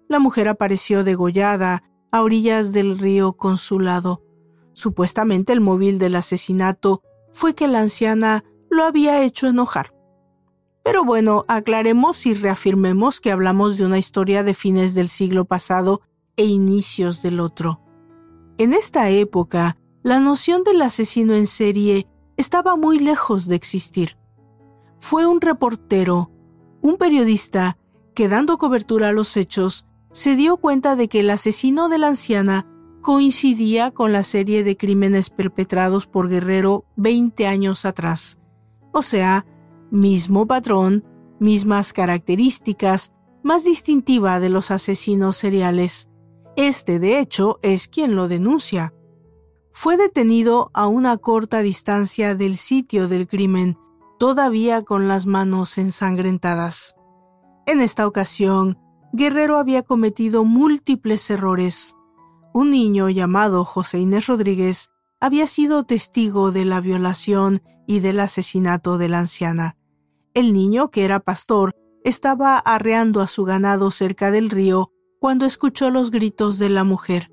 La 0.08 0.18
mujer 0.20 0.48
apareció 0.48 1.04
degollada 1.04 1.82
a 2.12 2.22
orillas 2.22 2.72
del 2.72 2.98
río 2.98 3.32
Consulado. 3.32 4.22
Supuestamente 4.74 5.52
el 5.52 5.60
móvil 5.60 5.98
del 5.98 6.16
asesinato 6.16 7.02
fue 7.32 7.54
que 7.54 7.68
la 7.68 7.80
anciana 7.80 8.44
lo 8.70 8.84
había 8.84 9.22
hecho 9.22 9.46
enojar. 9.46 9.94
Pero 10.84 11.04
bueno, 11.04 11.44
aclaremos 11.48 12.26
y 12.26 12.34
reafirmemos 12.34 13.20
que 13.20 13.32
hablamos 13.32 13.78
de 13.78 13.86
una 13.86 13.98
historia 13.98 14.42
de 14.42 14.52
fines 14.52 14.94
del 14.94 15.08
siglo 15.08 15.46
pasado 15.46 16.02
e 16.36 16.44
inicios 16.44 17.22
del 17.22 17.40
otro. 17.40 17.80
En 18.58 18.74
esta 18.74 19.08
época, 19.08 19.78
la 20.02 20.20
noción 20.20 20.64
del 20.64 20.82
asesino 20.82 21.34
en 21.34 21.46
serie 21.46 22.06
estaba 22.36 22.76
muy 22.76 22.98
lejos 22.98 23.48
de 23.48 23.56
existir. 23.56 24.18
Fue 24.98 25.26
un 25.26 25.40
reportero, 25.40 26.30
un 26.82 26.96
periodista, 26.96 27.78
que 28.14 28.28
dando 28.28 28.58
cobertura 28.58 29.08
a 29.08 29.12
los 29.12 29.36
hechos, 29.36 29.86
se 30.12 30.36
dio 30.36 30.56
cuenta 30.58 30.96
de 30.96 31.08
que 31.08 31.20
el 31.20 31.30
asesino 31.30 31.88
de 31.88 31.98
la 31.98 32.08
anciana 32.08 32.66
coincidía 33.04 33.90
con 33.90 34.12
la 34.12 34.22
serie 34.22 34.64
de 34.64 34.78
crímenes 34.78 35.28
perpetrados 35.28 36.06
por 36.06 36.30
Guerrero 36.30 36.86
20 36.96 37.46
años 37.46 37.84
atrás. 37.84 38.38
O 38.92 39.02
sea, 39.02 39.44
mismo 39.90 40.46
patrón, 40.46 41.04
mismas 41.38 41.92
características, 41.92 43.12
más 43.42 43.62
distintiva 43.62 44.40
de 44.40 44.48
los 44.48 44.70
asesinos 44.70 45.36
seriales. 45.36 46.08
Este, 46.56 46.98
de 46.98 47.18
hecho, 47.18 47.58
es 47.60 47.88
quien 47.88 48.16
lo 48.16 48.26
denuncia. 48.26 48.94
Fue 49.70 49.98
detenido 49.98 50.70
a 50.72 50.86
una 50.86 51.18
corta 51.18 51.60
distancia 51.60 52.34
del 52.34 52.56
sitio 52.56 53.06
del 53.06 53.28
crimen, 53.28 53.76
todavía 54.18 54.82
con 54.82 55.08
las 55.08 55.26
manos 55.26 55.76
ensangrentadas. 55.76 56.96
En 57.66 57.82
esta 57.82 58.06
ocasión, 58.06 58.78
Guerrero 59.12 59.58
había 59.58 59.82
cometido 59.82 60.46
múltiples 60.46 61.28
errores. 61.28 61.96
Un 62.56 62.70
niño 62.70 63.10
llamado 63.10 63.64
José 63.64 63.98
Inés 63.98 64.28
Rodríguez 64.28 64.88
había 65.18 65.48
sido 65.48 65.82
testigo 65.82 66.52
de 66.52 66.64
la 66.64 66.80
violación 66.80 67.62
y 67.84 67.98
del 67.98 68.20
asesinato 68.20 68.96
de 68.96 69.08
la 69.08 69.18
anciana. 69.18 69.76
El 70.34 70.52
niño, 70.52 70.88
que 70.92 71.04
era 71.04 71.18
pastor, 71.18 71.74
estaba 72.04 72.56
arreando 72.58 73.20
a 73.20 73.26
su 73.26 73.42
ganado 73.42 73.90
cerca 73.90 74.30
del 74.30 74.50
río 74.50 74.92
cuando 75.18 75.46
escuchó 75.46 75.90
los 75.90 76.12
gritos 76.12 76.60
de 76.60 76.68
la 76.68 76.84
mujer. 76.84 77.32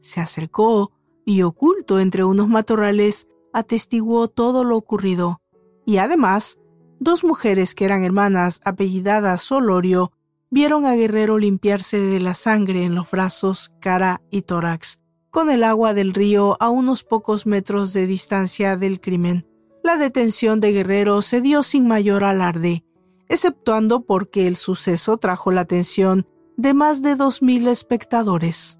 Se 0.00 0.20
acercó 0.20 0.92
y 1.24 1.42
oculto 1.42 1.98
entre 1.98 2.22
unos 2.22 2.46
matorrales 2.46 3.26
atestiguó 3.52 4.28
todo 4.28 4.62
lo 4.62 4.76
ocurrido. 4.76 5.40
Y 5.84 5.96
además, 5.96 6.60
dos 7.00 7.24
mujeres 7.24 7.74
que 7.74 7.84
eran 7.84 8.04
hermanas 8.04 8.60
apellidadas 8.64 9.42
Solorio 9.42 10.12
vieron 10.52 10.84
a 10.84 10.94
Guerrero 10.94 11.38
limpiarse 11.38 11.98
de 11.98 12.20
la 12.20 12.34
sangre 12.34 12.84
en 12.84 12.94
los 12.94 13.10
brazos, 13.10 13.72
cara 13.80 14.20
y 14.30 14.42
tórax, 14.42 15.00
con 15.30 15.48
el 15.48 15.64
agua 15.64 15.94
del 15.94 16.12
río 16.12 16.58
a 16.60 16.68
unos 16.68 17.04
pocos 17.04 17.46
metros 17.46 17.94
de 17.94 18.06
distancia 18.06 18.76
del 18.76 19.00
crimen. 19.00 19.48
La 19.82 19.96
detención 19.96 20.60
de 20.60 20.72
Guerrero 20.72 21.22
se 21.22 21.40
dio 21.40 21.62
sin 21.62 21.88
mayor 21.88 22.22
alarde, 22.22 22.84
exceptuando 23.30 24.04
porque 24.04 24.46
el 24.46 24.56
suceso 24.56 25.16
trajo 25.16 25.52
la 25.52 25.62
atención 25.62 26.26
de 26.58 26.74
más 26.74 27.00
de 27.00 27.16
dos 27.16 27.40
mil 27.40 27.66
espectadores. 27.66 28.78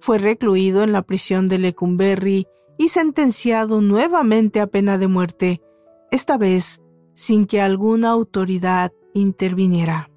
Fue 0.00 0.18
recluido 0.18 0.82
en 0.82 0.90
la 0.90 1.02
prisión 1.02 1.48
de 1.48 1.58
Lecumberri 1.58 2.46
y 2.78 2.88
sentenciado 2.88 3.80
nuevamente 3.80 4.58
a 4.58 4.66
pena 4.66 4.98
de 4.98 5.06
muerte, 5.06 5.62
esta 6.10 6.36
vez 6.36 6.82
sin 7.14 7.46
que 7.46 7.60
alguna 7.60 8.10
autoridad 8.10 8.92
interviniera. 9.14 10.10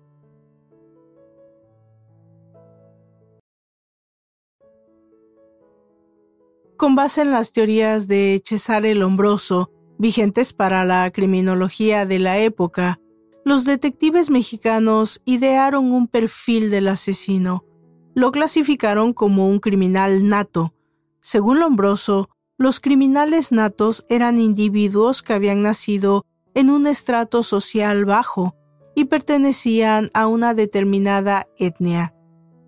Con 6.79 6.95
base 6.95 7.23
en 7.23 7.31
las 7.31 7.51
teorías 7.51 8.07
de 8.07 8.41
Cesare 8.45 8.95
Lombroso, 8.95 9.69
vigentes 9.97 10.53
para 10.53 10.85
la 10.85 11.11
criminología 11.11 12.05
de 12.05 12.19
la 12.19 12.37
época, 12.37 13.01
los 13.43 13.65
detectives 13.65 14.29
mexicanos 14.29 15.21
idearon 15.25 15.91
un 15.91 16.07
perfil 16.07 16.69
del 16.69 16.87
asesino. 16.87 17.65
Lo 18.15 18.31
clasificaron 18.31 19.11
como 19.11 19.49
un 19.49 19.59
criminal 19.59 20.25
nato. 20.29 20.73
Según 21.19 21.59
Lombroso, 21.59 22.29
los 22.57 22.79
criminales 22.79 23.51
natos 23.51 24.05
eran 24.07 24.39
individuos 24.39 25.21
que 25.21 25.33
habían 25.33 25.61
nacido 25.61 26.25
en 26.53 26.69
un 26.69 26.87
estrato 26.87 27.43
social 27.43 28.05
bajo 28.05 28.55
y 28.95 29.03
pertenecían 29.03 30.11
a 30.13 30.27
una 30.27 30.53
determinada 30.53 31.45
etnia. 31.57 32.15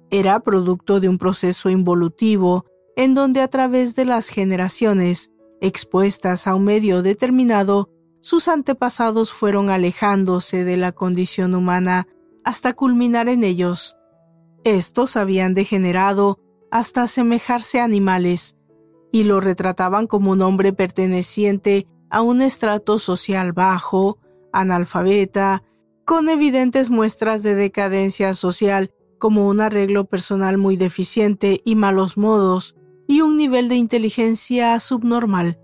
Era 0.09 0.41
producto 0.41 0.99
de 0.99 1.07
un 1.07 1.17
proceso 1.17 1.69
involutivo 1.69 2.65
en 2.95 3.13
donde 3.13 3.41
a 3.41 3.47
través 3.47 3.95
de 3.95 4.05
las 4.05 4.29
generaciones, 4.29 5.31
expuestas 5.61 6.47
a 6.47 6.55
un 6.55 6.65
medio 6.65 7.01
determinado, 7.01 7.89
sus 8.19 8.47
antepasados 8.47 9.31
fueron 9.33 9.69
alejándose 9.69 10.63
de 10.63 10.77
la 10.77 10.91
condición 10.91 11.55
humana 11.55 12.07
hasta 12.43 12.73
culminar 12.73 13.29
en 13.29 13.43
ellos. 13.43 13.97
Estos 14.63 15.17
habían 15.17 15.53
degenerado 15.53 16.39
hasta 16.69 17.03
asemejarse 17.03 17.79
a 17.79 17.83
animales, 17.83 18.57
y 19.11 19.23
lo 19.23 19.41
retrataban 19.41 20.07
como 20.07 20.31
un 20.31 20.41
hombre 20.41 20.71
perteneciente 20.71 21.87
a 22.09 22.21
un 22.21 22.41
estrato 22.41 22.97
social 22.97 23.51
bajo, 23.53 24.19
analfabeta, 24.53 25.63
con 26.05 26.29
evidentes 26.29 26.89
muestras 26.89 27.43
de 27.43 27.55
decadencia 27.55 28.33
social 28.33 28.91
como 29.19 29.47
un 29.47 29.61
arreglo 29.61 30.05
personal 30.05 30.57
muy 30.57 30.75
deficiente 30.77 31.61
y 31.63 31.75
malos 31.75 32.17
modos, 32.17 32.75
y 33.11 33.19
un 33.19 33.35
nivel 33.35 33.67
de 33.67 33.75
inteligencia 33.75 34.79
subnormal. 34.79 35.59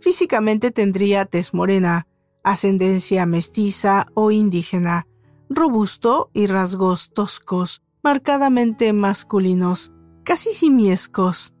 Físicamente 0.00 0.72
tendría 0.72 1.26
tez 1.26 1.54
morena, 1.54 2.08
ascendencia 2.42 3.24
mestiza 3.24 4.08
o 4.14 4.32
indígena, 4.32 5.06
robusto 5.48 6.28
y 6.34 6.46
rasgos 6.46 7.10
toscos, 7.10 7.82
marcadamente 8.02 8.92
masculinos, 8.92 9.92
casi 10.24 10.50
simiescos. 10.50 11.54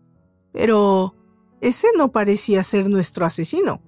Pero 0.52 1.14
ese 1.60 1.86
no 1.96 2.10
parecía 2.10 2.64
ser 2.64 2.88
nuestro 2.88 3.24
asesino. 3.24 3.80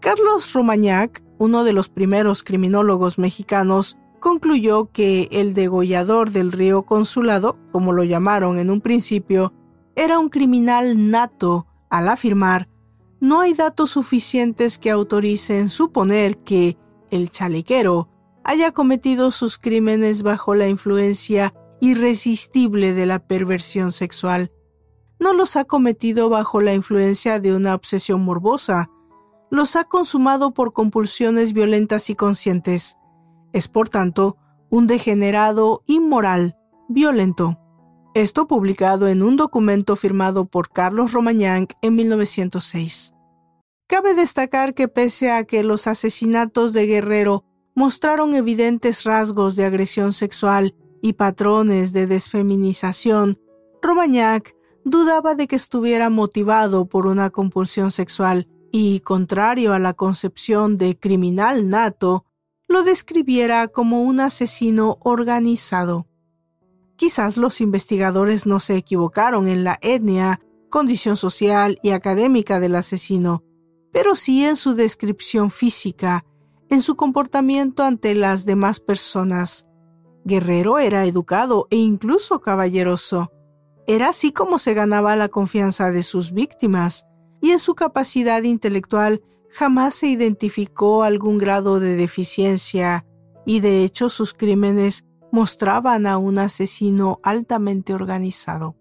Carlos 0.00 0.52
Romagnac, 0.52 1.24
uno 1.36 1.64
de 1.64 1.72
los 1.72 1.88
primeros 1.88 2.44
criminólogos 2.44 3.18
mexicanos, 3.18 3.98
concluyó 4.20 4.88
que 4.92 5.26
el 5.32 5.52
degollador 5.54 6.30
del 6.30 6.52
río 6.52 6.84
Consulado, 6.84 7.58
como 7.72 7.92
lo 7.92 8.04
llamaron 8.04 8.58
en 8.58 8.70
un 8.70 8.80
principio, 8.80 9.52
era 9.96 10.18
un 10.18 10.28
criminal 10.28 11.10
nato 11.10 11.66
al 11.90 12.08
afirmar 12.08 12.68
no 13.24 13.40
hay 13.40 13.54
datos 13.54 13.92
suficientes 13.92 14.78
que 14.78 14.90
autoricen 14.90 15.70
suponer 15.70 16.36
que 16.38 16.76
el 17.10 17.30
chalequero 17.30 18.10
haya 18.44 18.70
cometido 18.72 19.30
sus 19.30 19.56
crímenes 19.56 20.22
bajo 20.22 20.54
la 20.54 20.68
influencia 20.68 21.54
irresistible 21.80 22.92
de 22.92 23.06
la 23.06 23.26
perversión 23.26 23.92
sexual. 23.92 24.52
No 25.18 25.32
los 25.32 25.56
ha 25.56 25.64
cometido 25.64 26.28
bajo 26.28 26.60
la 26.60 26.74
influencia 26.74 27.40
de 27.40 27.56
una 27.56 27.74
obsesión 27.74 28.22
morbosa. 28.22 28.90
Los 29.50 29.74
ha 29.76 29.84
consumado 29.84 30.52
por 30.52 30.74
compulsiones 30.74 31.54
violentas 31.54 32.10
y 32.10 32.14
conscientes. 32.14 32.98
Es 33.54 33.68
por 33.68 33.88
tanto 33.88 34.36
un 34.68 34.86
degenerado 34.86 35.82
inmoral, 35.86 36.58
violento. 36.90 37.58
Esto 38.14 38.46
publicado 38.46 39.08
en 39.08 39.24
un 39.24 39.36
documento 39.36 39.96
firmado 39.96 40.44
por 40.44 40.70
Carlos 40.70 41.10
Romagnac 41.10 41.76
en 41.82 41.96
1906. 41.96 43.12
Cabe 43.88 44.14
destacar 44.14 44.72
que 44.74 44.86
pese 44.86 45.32
a 45.32 45.42
que 45.42 45.64
los 45.64 45.88
asesinatos 45.88 46.72
de 46.72 46.86
Guerrero 46.86 47.44
mostraron 47.74 48.34
evidentes 48.34 49.02
rasgos 49.02 49.56
de 49.56 49.64
agresión 49.64 50.12
sexual 50.12 50.76
y 51.02 51.14
patrones 51.14 51.92
de 51.92 52.06
desfeminización, 52.06 53.40
Romagnac 53.82 54.54
dudaba 54.84 55.34
de 55.34 55.48
que 55.48 55.56
estuviera 55.56 56.08
motivado 56.08 56.86
por 56.86 57.08
una 57.08 57.30
compulsión 57.30 57.90
sexual 57.90 58.46
y, 58.70 59.00
contrario 59.00 59.72
a 59.72 59.80
la 59.80 59.92
concepción 59.92 60.78
de 60.78 60.96
criminal 60.96 61.68
nato, 61.68 62.26
lo 62.68 62.84
describiera 62.84 63.66
como 63.66 64.04
un 64.04 64.20
asesino 64.20 64.98
organizado. 65.00 66.06
Quizás 66.96 67.36
los 67.36 67.60
investigadores 67.60 68.46
no 68.46 68.60
se 68.60 68.76
equivocaron 68.76 69.48
en 69.48 69.64
la 69.64 69.78
etnia, 69.82 70.40
condición 70.70 71.16
social 71.16 71.78
y 71.82 71.90
académica 71.90 72.60
del 72.60 72.76
asesino, 72.76 73.42
pero 73.92 74.16
sí 74.16 74.44
en 74.44 74.56
su 74.56 74.74
descripción 74.74 75.50
física, 75.50 76.24
en 76.68 76.80
su 76.80 76.96
comportamiento 76.96 77.82
ante 77.84 78.14
las 78.14 78.44
demás 78.44 78.80
personas. 78.80 79.66
Guerrero 80.24 80.78
era 80.78 81.04
educado 81.04 81.66
e 81.70 81.76
incluso 81.76 82.40
caballeroso. 82.40 83.30
Era 83.86 84.08
así 84.08 84.32
como 84.32 84.58
se 84.58 84.74
ganaba 84.74 85.14
la 85.16 85.28
confianza 85.28 85.90
de 85.90 86.02
sus 86.02 86.32
víctimas, 86.32 87.04
y 87.40 87.50
en 87.50 87.58
su 87.58 87.74
capacidad 87.74 88.42
intelectual 88.42 89.22
jamás 89.50 89.94
se 89.94 90.06
identificó 90.06 91.02
algún 91.02 91.38
grado 91.38 91.78
de 91.78 91.94
deficiencia, 91.94 93.04
y 93.44 93.60
de 93.60 93.84
hecho 93.84 94.08
sus 94.08 94.32
crímenes 94.32 95.04
mostraban 95.34 96.06
a 96.06 96.16
un 96.16 96.38
asesino 96.38 97.18
altamente 97.24 97.92
organizado. 97.92 98.76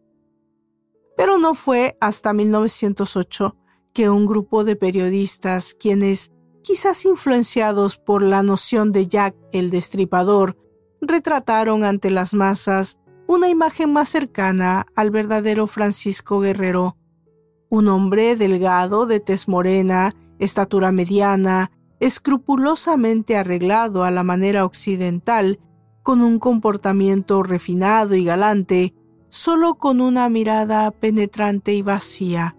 Pero 1.18 1.39
no 1.39 1.56
fue 1.56 1.98
hasta 2.00 2.32
1908 2.32 3.58
que 3.92 4.12
un 4.12 4.28
grupo 4.28 4.63
de 4.63 4.76
periodistas, 4.76 5.74
quienes, 5.74 6.32
quizás 6.62 7.06
influenciados 7.06 7.98
por 7.98 8.22
la 8.22 8.44
noción 8.44 8.92
de 8.92 9.08
Jack 9.08 9.36
el 9.52 9.72
Destripador, 9.72 10.56
retrataron 11.02 11.84
ante 11.84 12.12
las 12.12 12.36
masas 12.36 13.00
una 13.26 13.50
imagen 13.50 13.92
más 13.92 14.10
cercana 14.10 14.86
al 14.96 15.10
verdadero 15.10 15.66
Francisco 15.66 16.39
Guerrero, 16.39 16.98
un 17.70 17.88
hombre 17.88 18.36
delgado, 18.36 19.08
de 19.08 19.20
tez 19.20 19.48
morena, 19.48 20.13
estatura 20.38 20.92
mediana, 20.92 21.72
escrupulosamente 22.00 23.38
arreglado 23.38 24.04
a 24.04 24.12
la 24.12 24.22
manera 24.22 24.66
occidental 24.66 25.60
con 26.04 26.22
un 26.22 26.38
comportamiento 26.38 27.42
refinado 27.42 28.13
y 28.16 28.26
galante, 28.26 28.94
solo 29.30 29.76
con 29.76 30.02
una 30.02 30.30
mirada 30.30 30.92
penetrante 30.92 31.74
y 31.74 31.82
vacía. 31.82 32.56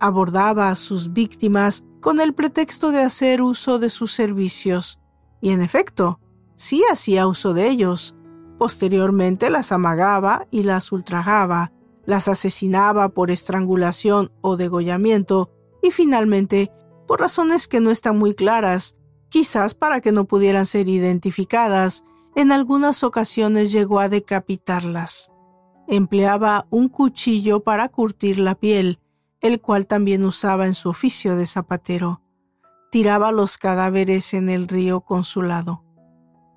Abordaba 0.00 0.68
a 0.68 0.76
sus 0.76 1.12
víctimas 1.12 1.84
con 2.00 2.20
el 2.20 2.34
pretexto 2.34 2.90
de 2.90 3.00
hacer 3.00 3.40
uso 3.40 3.78
de 3.78 3.88
sus 3.88 4.12
servicios, 4.12 5.00
y 5.40 5.50
en 5.50 5.62
efecto, 5.62 6.20
sí 6.56 6.82
hacía 6.90 7.26
uso 7.26 7.54
de 7.54 7.68
ellos. 7.68 8.14
Posteriormente 8.58 9.48
las 9.48 9.72
amagaba 9.72 10.46
y 10.50 10.64
las 10.64 10.92
ultrajaba, 10.92 11.72
las 12.04 12.28
asesinaba 12.28 13.08
por 13.10 13.30
estrangulación 13.30 14.32
o 14.40 14.56
degollamiento, 14.56 15.50
y 15.82 15.92
finalmente, 15.92 16.72
por 17.06 17.20
razones 17.20 17.68
que 17.68 17.80
no 17.80 17.90
están 17.90 18.18
muy 18.18 18.34
claras, 18.34 18.96
quizás 19.28 19.74
para 19.74 20.00
que 20.00 20.12
no 20.12 20.24
pudieran 20.24 20.66
ser 20.66 20.88
identificadas, 20.88 22.04
en 22.36 22.52
algunas 22.52 23.02
ocasiones 23.02 23.72
llegó 23.72 23.98
a 23.98 24.10
decapitarlas. 24.10 25.32
Empleaba 25.88 26.66
un 26.68 26.90
cuchillo 26.90 27.60
para 27.60 27.88
curtir 27.88 28.38
la 28.38 28.54
piel, 28.54 29.00
el 29.40 29.60
cual 29.60 29.86
también 29.86 30.22
usaba 30.22 30.66
en 30.66 30.74
su 30.74 30.90
oficio 30.90 31.34
de 31.36 31.46
zapatero. 31.46 32.20
Tiraba 32.90 33.32
los 33.32 33.56
cadáveres 33.56 34.34
en 34.34 34.50
el 34.50 34.68
río 34.68 35.00
Consulado. 35.00 35.82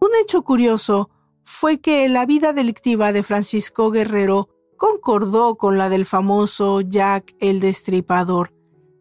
Un 0.02 0.10
hecho 0.22 0.44
curioso 0.44 1.10
fue 1.44 1.80
que 1.80 2.10
la 2.10 2.26
vida 2.26 2.52
delictiva 2.52 3.13
de 3.13 3.24
Francisco 3.24 3.89
Guerrero 3.89 4.50
concordó 4.78 5.56
con 5.56 5.78
la 5.78 5.88
del 5.88 6.06
famoso 6.06 6.82
Jack 6.82 7.36
el 7.39 7.62
Destripador. 7.62 8.54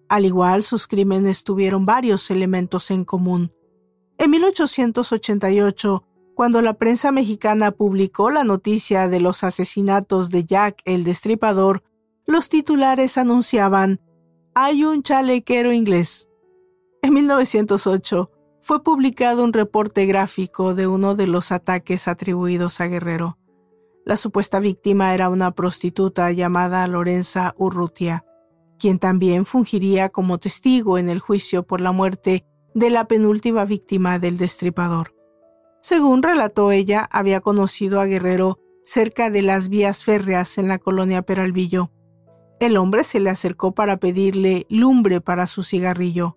Al 0.09 0.25
igual, 0.25 0.62
sus 0.62 0.87
crímenes 0.87 1.43
tuvieron 1.43 1.87
varios 1.87 2.31
elementos 2.31 2.93
en 2.93 3.05
común. 3.05 3.53
En 4.17 4.31
1888, 4.31 6.05
cuando 6.38 6.62
la 6.62 6.74
prensa 6.74 7.11
mexicana 7.11 7.72
publicó 7.72 8.31
la 8.31 8.44
noticia 8.44 9.09
de 9.09 9.18
los 9.18 9.42
asesinatos 9.42 10.31
de 10.31 10.44
Jack 10.44 10.83
el 10.85 11.03
Destripador, 11.03 11.83
los 12.29 12.48
titulares 12.48 13.18
anunciaban 13.18 14.01
Hay 14.55 14.85
un 14.85 15.03
chalequero 15.03 15.72
inglés. 15.72 16.29
En 17.03 17.14
1908 17.14 18.31
fue 18.62 18.85
publicado 18.85 19.42
un 19.42 19.53
reporte 19.53 20.07
gráfico 20.07 20.77
de 20.77 20.87
uno 20.87 21.16
de 21.16 21.27
los 21.27 21.51
ataques 21.51 22.07
atribuidos 22.07 22.81
a 22.81 22.87
Guerrero. 22.87 23.37
La 24.05 24.16
supuesta 24.16 24.61
víctima 24.61 25.14
era 25.14 25.31
una 25.31 25.51
prostituta 25.51 26.31
llamada 26.31 26.87
Lorenza 26.87 27.53
Urrutia, 27.59 28.24
quien 28.79 29.01
también 29.01 29.44
fungiría 29.44 30.11
como 30.11 30.38
testigo 30.38 30.98
en 30.98 31.09
el 31.09 31.18
juicio 31.18 31.64
por 31.64 31.81
la 31.81 31.90
muerte 31.90 32.46
de 32.74 32.90
la 32.90 33.09
penúltima 33.09 33.64
víctima 33.64 34.20
del 34.20 34.37
destripador. 34.37 35.17
Según 35.88 36.22
relató 36.22 36.70
ella, 36.70 37.09
había 37.11 37.40
conocido 37.40 38.03
a 38.03 38.05
Guerrero 38.05 38.59
cerca 38.85 39.31
de 39.31 39.40
las 39.40 39.70
vías 39.70 40.05
férreas 40.05 40.59
en 40.59 40.68
la 40.68 40.79
colonia 40.79 41.22
Peralvillo. 41.22 41.92
El 42.61 42.77
hombre 42.77 43.05
se 43.05 43.20
le 43.20 43.31
acercó 43.31 43.74
para 43.74 43.96
pedirle 43.96 44.66
lumbre 44.68 45.22
para 45.22 45.46
su 45.46 45.62
cigarrillo. 45.62 46.37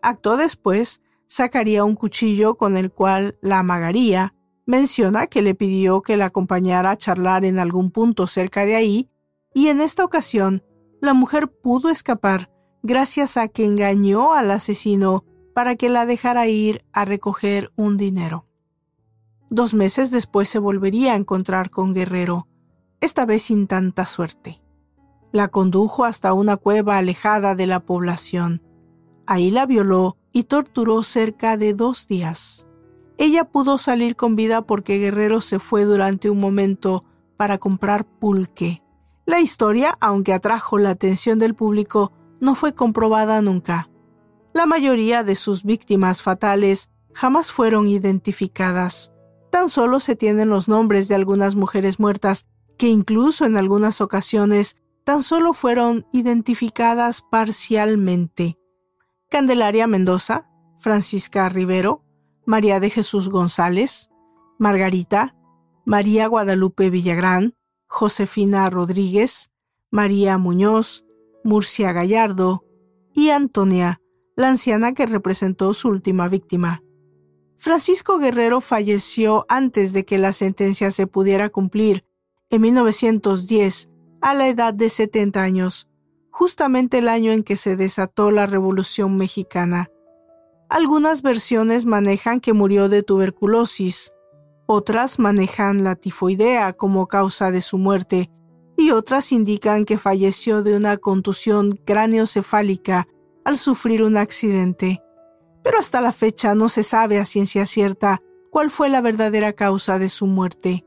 Acto 0.00 0.36
después, 0.36 1.00
sacaría 1.26 1.82
un 1.82 1.96
cuchillo 1.96 2.54
con 2.54 2.76
el 2.76 2.92
cual 2.92 3.36
la 3.42 3.58
amagaría. 3.58 4.36
Menciona 4.64 5.26
que 5.26 5.42
le 5.42 5.56
pidió 5.56 6.00
que 6.00 6.16
la 6.16 6.26
acompañara 6.26 6.92
a 6.92 6.96
charlar 6.96 7.44
en 7.44 7.58
algún 7.58 7.90
punto 7.90 8.28
cerca 8.28 8.64
de 8.64 8.76
ahí, 8.76 9.10
y 9.52 9.70
en 9.70 9.80
esta 9.80 10.04
ocasión 10.04 10.62
la 11.00 11.14
mujer 11.14 11.48
pudo 11.48 11.88
escapar 11.88 12.48
gracias 12.84 13.38
a 13.38 13.48
que 13.48 13.66
engañó 13.66 14.34
al 14.34 14.52
asesino 14.52 15.24
para 15.52 15.74
que 15.74 15.88
la 15.88 16.06
dejara 16.06 16.46
ir 16.46 16.84
a 16.92 17.04
recoger 17.04 17.72
un 17.74 17.96
dinero. 17.96 18.43
Dos 19.50 19.74
meses 19.74 20.10
después 20.10 20.48
se 20.48 20.58
volvería 20.58 21.12
a 21.12 21.16
encontrar 21.16 21.70
con 21.70 21.92
Guerrero, 21.92 22.48
esta 23.00 23.26
vez 23.26 23.42
sin 23.42 23.66
tanta 23.66 24.06
suerte. 24.06 24.62
La 25.32 25.48
condujo 25.48 26.04
hasta 26.04 26.32
una 26.32 26.56
cueva 26.56 26.96
alejada 26.96 27.54
de 27.54 27.66
la 27.66 27.80
población. 27.80 28.62
Ahí 29.26 29.50
la 29.50 29.66
violó 29.66 30.16
y 30.32 30.44
torturó 30.44 31.02
cerca 31.02 31.56
de 31.56 31.74
dos 31.74 32.06
días. 32.06 32.66
Ella 33.16 33.44
pudo 33.44 33.78
salir 33.78 34.16
con 34.16 34.36
vida 34.36 34.62
porque 34.62 34.98
Guerrero 34.98 35.40
se 35.40 35.58
fue 35.58 35.84
durante 35.84 36.30
un 36.30 36.40
momento 36.40 37.04
para 37.36 37.58
comprar 37.58 38.04
pulque. 38.04 38.82
La 39.26 39.40
historia, 39.40 39.96
aunque 40.00 40.32
atrajo 40.32 40.78
la 40.78 40.90
atención 40.90 41.38
del 41.38 41.54
público, 41.54 42.12
no 42.40 42.54
fue 42.54 42.74
comprobada 42.74 43.40
nunca. 43.40 43.88
La 44.52 44.66
mayoría 44.66 45.24
de 45.24 45.34
sus 45.34 45.64
víctimas 45.64 46.22
fatales 46.22 46.90
jamás 47.12 47.50
fueron 47.50 47.88
identificadas. 47.88 49.13
Tan 49.64 49.70
solo 49.70 49.98
se 49.98 50.14
tienen 50.14 50.50
los 50.50 50.68
nombres 50.68 51.08
de 51.08 51.14
algunas 51.14 51.56
mujeres 51.56 51.98
muertas 51.98 52.44
que 52.76 52.88
incluso 52.88 53.46
en 53.46 53.56
algunas 53.56 54.02
ocasiones 54.02 54.76
tan 55.04 55.22
solo 55.22 55.54
fueron 55.54 56.06
identificadas 56.12 57.22
parcialmente. 57.22 58.58
Candelaria 59.30 59.86
Mendoza, 59.86 60.50
Francisca 60.76 61.48
Rivero, 61.48 62.04
María 62.44 62.78
de 62.78 62.90
Jesús 62.90 63.30
González, 63.30 64.10
Margarita, 64.58 65.34
María 65.86 66.26
Guadalupe 66.26 66.90
Villagrán, 66.90 67.54
Josefina 67.86 68.68
Rodríguez, 68.68 69.50
María 69.90 70.36
Muñoz, 70.36 71.06
Murcia 71.42 71.90
Gallardo 71.94 72.66
y 73.14 73.30
Antonia, 73.30 74.02
la 74.36 74.50
anciana 74.50 74.92
que 74.92 75.06
representó 75.06 75.72
su 75.72 75.88
última 75.88 76.28
víctima. 76.28 76.83
Francisco 77.64 78.18
Guerrero 78.18 78.60
falleció 78.60 79.46
antes 79.48 79.94
de 79.94 80.04
que 80.04 80.18
la 80.18 80.34
sentencia 80.34 80.90
se 80.90 81.06
pudiera 81.06 81.48
cumplir, 81.48 82.04
en 82.50 82.60
1910, 82.60 83.88
a 84.20 84.34
la 84.34 84.48
edad 84.48 84.74
de 84.74 84.90
70 84.90 85.40
años, 85.40 85.88
justamente 86.28 86.98
el 86.98 87.08
año 87.08 87.32
en 87.32 87.42
que 87.42 87.56
se 87.56 87.76
desató 87.76 88.30
la 88.30 88.44
Revolución 88.44 89.16
Mexicana. 89.16 89.90
Algunas 90.68 91.22
versiones 91.22 91.86
manejan 91.86 92.40
que 92.40 92.52
murió 92.52 92.90
de 92.90 93.02
tuberculosis, 93.02 94.12
otras 94.66 95.18
manejan 95.18 95.84
la 95.84 95.96
tifoidea 95.96 96.74
como 96.74 97.06
causa 97.06 97.50
de 97.50 97.62
su 97.62 97.78
muerte 97.78 98.30
y 98.76 98.90
otras 98.90 99.32
indican 99.32 99.86
que 99.86 99.96
falleció 99.96 100.62
de 100.62 100.76
una 100.76 100.98
contusión 100.98 101.80
cráneocefálica 101.86 103.08
al 103.42 103.56
sufrir 103.56 104.02
un 104.02 104.18
accidente 104.18 105.03
pero 105.64 105.78
hasta 105.78 106.02
la 106.02 106.12
fecha 106.12 106.54
no 106.54 106.68
se 106.68 106.82
sabe 106.82 107.18
a 107.18 107.24
ciencia 107.24 107.64
cierta 107.64 108.22
cuál 108.50 108.70
fue 108.70 108.90
la 108.90 109.00
verdadera 109.00 109.54
causa 109.54 109.98
de 109.98 110.10
su 110.10 110.26
muerte. 110.26 110.84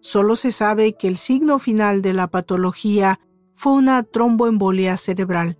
Solo 0.00 0.36
se 0.36 0.52
sabe 0.52 0.92
que 0.92 1.08
el 1.08 1.16
signo 1.16 1.58
final 1.58 2.02
de 2.02 2.12
la 2.12 2.28
patología 2.28 3.18
fue 3.54 3.72
una 3.72 4.02
tromboembolia 4.02 4.98
cerebral. 4.98 5.58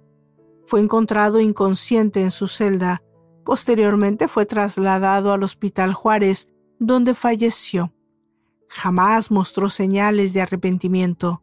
Fue 0.66 0.80
encontrado 0.80 1.40
inconsciente 1.40 2.20
en 2.20 2.30
su 2.30 2.46
celda. 2.46 3.02
Posteriormente 3.42 4.28
fue 4.28 4.44
trasladado 4.44 5.32
al 5.32 5.42
Hospital 5.42 5.94
Juárez, 5.94 6.50
donde 6.78 7.14
falleció. 7.14 7.94
Jamás 8.68 9.30
mostró 9.30 9.70
señales 9.70 10.34
de 10.34 10.42
arrepentimiento. 10.42 11.42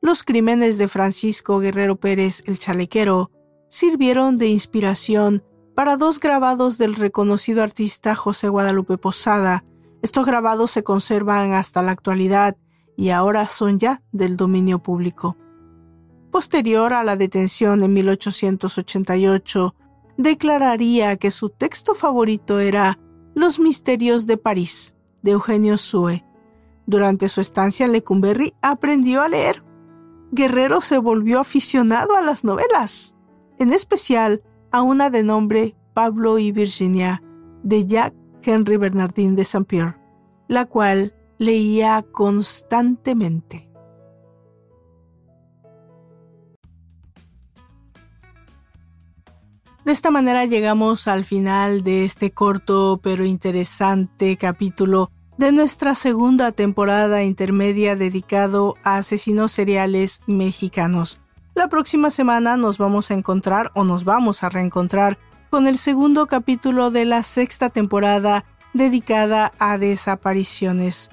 Los 0.00 0.22
crímenes 0.22 0.78
de 0.78 0.86
Francisco 0.86 1.58
Guerrero 1.58 1.96
Pérez 1.96 2.42
el 2.46 2.58
Chalequero 2.58 3.32
sirvieron 3.68 4.38
de 4.38 4.46
inspiración 4.46 5.42
para 5.74 5.96
dos 5.96 6.20
grabados 6.20 6.78
del 6.78 6.94
reconocido 6.94 7.62
artista 7.62 8.14
José 8.14 8.48
Guadalupe 8.48 8.98
Posada. 8.98 9.64
Estos 10.02 10.26
grabados 10.26 10.70
se 10.70 10.82
conservan 10.82 11.52
hasta 11.52 11.82
la 11.82 11.92
actualidad 11.92 12.56
y 12.96 13.10
ahora 13.10 13.48
son 13.48 13.78
ya 13.78 14.02
del 14.12 14.36
dominio 14.36 14.82
público. 14.82 15.36
Posterior 16.30 16.92
a 16.92 17.04
la 17.04 17.16
detención 17.16 17.82
en 17.82 17.92
1888, 17.92 19.74
declararía 20.16 21.16
que 21.16 21.30
su 21.30 21.48
texto 21.48 21.94
favorito 21.94 22.60
era 22.60 22.98
Los 23.34 23.58
Misterios 23.58 24.26
de 24.26 24.36
París, 24.36 24.96
de 25.22 25.32
Eugenio 25.32 25.78
Sue. 25.78 26.24
Durante 26.86 27.28
su 27.28 27.40
estancia 27.40 27.86
en 27.86 27.92
Lecumberri 27.92 28.54
aprendió 28.60 29.22
a 29.22 29.28
leer. 29.28 29.62
Guerrero 30.32 30.80
se 30.80 30.98
volvió 30.98 31.40
aficionado 31.40 32.16
a 32.16 32.22
las 32.22 32.44
novelas, 32.44 33.16
en 33.58 33.72
especial 33.72 34.42
a 34.72 34.82
una 34.82 35.10
de 35.10 35.22
nombre 35.22 35.76
Pablo 35.92 36.38
y 36.38 36.50
Virginia, 36.50 37.22
de 37.62 37.86
Jack 37.86 38.14
Henry 38.42 38.76
Bernardin 38.78 39.36
de 39.36 39.44
Saint-Pierre, 39.44 39.96
la 40.48 40.64
cual 40.64 41.14
leía 41.38 42.04
constantemente. 42.10 43.68
De 49.84 49.90
esta 49.90 50.10
manera 50.10 50.46
llegamos 50.46 51.08
al 51.08 51.24
final 51.24 51.82
de 51.82 52.04
este 52.04 52.30
corto 52.30 53.00
pero 53.02 53.24
interesante 53.24 54.36
capítulo 54.36 55.10
de 55.38 55.50
nuestra 55.50 55.96
segunda 55.96 56.52
temporada 56.52 57.24
intermedia 57.24 57.96
dedicado 57.96 58.76
a 58.84 58.98
asesinos 58.98 59.50
seriales 59.50 60.20
mexicanos. 60.26 61.20
La 61.54 61.68
próxima 61.68 62.10
semana 62.10 62.56
nos 62.56 62.78
vamos 62.78 63.10
a 63.10 63.14
encontrar 63.14 63.72
o 63.74 63.84
nos 63.84 64.04
vamos 64.04 64.42
a 64.42 64.48
reencontrar 64.48 65.18
con 65.50 65.66
el 65.66 65.76
segundo 65.76 66.26
capítulo 66.26 66.90
de 66.90 67.04
la 67.04 67.22
sexta 67.22 67.68
temporada 67.68 68.46
dedicada 68.72 69.52
a 69.58 69.76
desapariciones. 69.76 71.10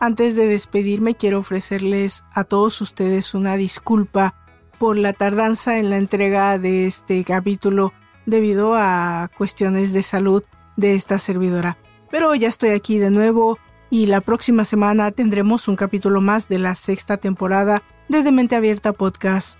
Antes 0.00 0.34
de 0.34 0.48
despedirme 0.48 1.14
quiero 1.14 1.38
ofrecerles 1.38 2.24
a 2.32 2.42
todos 2.42 2.80
ustedes 2.80 3.34
una 3.34 3.56
disculpa 3.56 4.34
por 4.78 4.96
la 4.96 5.12
tardanza 5.12 5.78
en 5.78 5.90
la 5.90 5.98
entrega 5.98 6.58
de 6.58 6.86
este 6.86 7.22
capítulo 7.22 7.92
debido 8.26 8.74
a 8.74 9.30
cuestiones 9.38 9.92
de 9.92 10.02
salud 10.02 10.42
de 10.76 10.94
esta 10.94 11.20
servidora. 11.20 11.78
Pero 12.10 12.34
ya 12.34 12.48
estoy 12.48 12.70
aquí 12.70 12.98
de 12.98 13.12
nuevo 13.12 13.58
y 13.90 14.06
la 14.06 14.22
próxima 14.22 14.64
semana 14.64 15.12
tendremos 15.12 15.68
un 15.68 15.76
capítulo 15.76 16.20
más 16.20 16.48
de 16.48 16.58
la 16.58 16.74
sexta 16.74 17.16
temporada 17.16 17.82
de 18.12 18.22
Demente 18.22 18.56
Abierta 18.56 18.92
Podcast. 18.92 19.58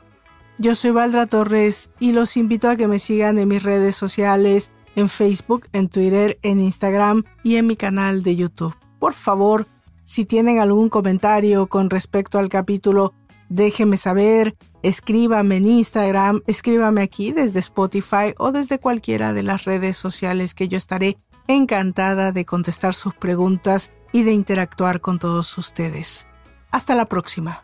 Yo 0.59 0.75
soy 0.75 0.91
Valdra 0.91 1.27
Torres 1.27 1.89
y 1.99 2.13
los 2.13 2.37
invito 2.37 2.69
a 2.69 2.77
que 2.77 2.87
me 2.87 2.99
sigan 2.99 3.39
en 3.39 3.49
mis 3.49 3.63
redes 3.63 3.97
sociales, 3.97 4.73
en 4.95 5.09
Facebook, 5.09 5.69
en 5.73 5.89
Twitter, 5.89 6.39
en 6.43 6.61
Instagram 6.61 7.25
y 7.43 7.57
en 7.57 7.67
mi 7.67 7.77
canal 7.77 8.23
de 8.23 8.37
YouTube. 8.37 8.77
Por 8.99 9.15
favor, 9.15 9.67
si 10.05 10.27
tienen 10.27 10.59
algún 10.59 10.91
comentario 10.91 11.67
con 11.67 11.89
respecto 11.89 12.39
al 12.39 12.51
capítulo, 12.51 13.15
déjenme 13.49 13.97
saber, 13.97 14.55
escríbame 14.83 15.57
en 15.57 15.65
Instagram, 15.65 16.43
escríbame 16.47 17.01
aquí 17.01 17.33
desde 17.33 17.61
Spotify 17.61 18.35
o 18.37 18.53
desde 18.53 18.79
cualquiera 18.79 19.33
de 19.33 19.45
las 19.45 19.65
redes 19.65 19.97
sociales 19.97 20.53
que 20.53 20.69
yo 20.69 20.77
estaré 20.77 21.17
encantada 21.49 22.33
de 22.33 22.45
contestar 22.45 22.93
sus 22.93 23.15
preguntas 23.15 23.93
y 24.13 24.25
de 24.25 24.33
interactuar 24.33 25.01
con 25.01 25.19
todos 25.19 25.57
ustedes. 25.57 26.29
Hasta 26.71 26.95
la 26.95 27.07
próxima. 27.07 27.63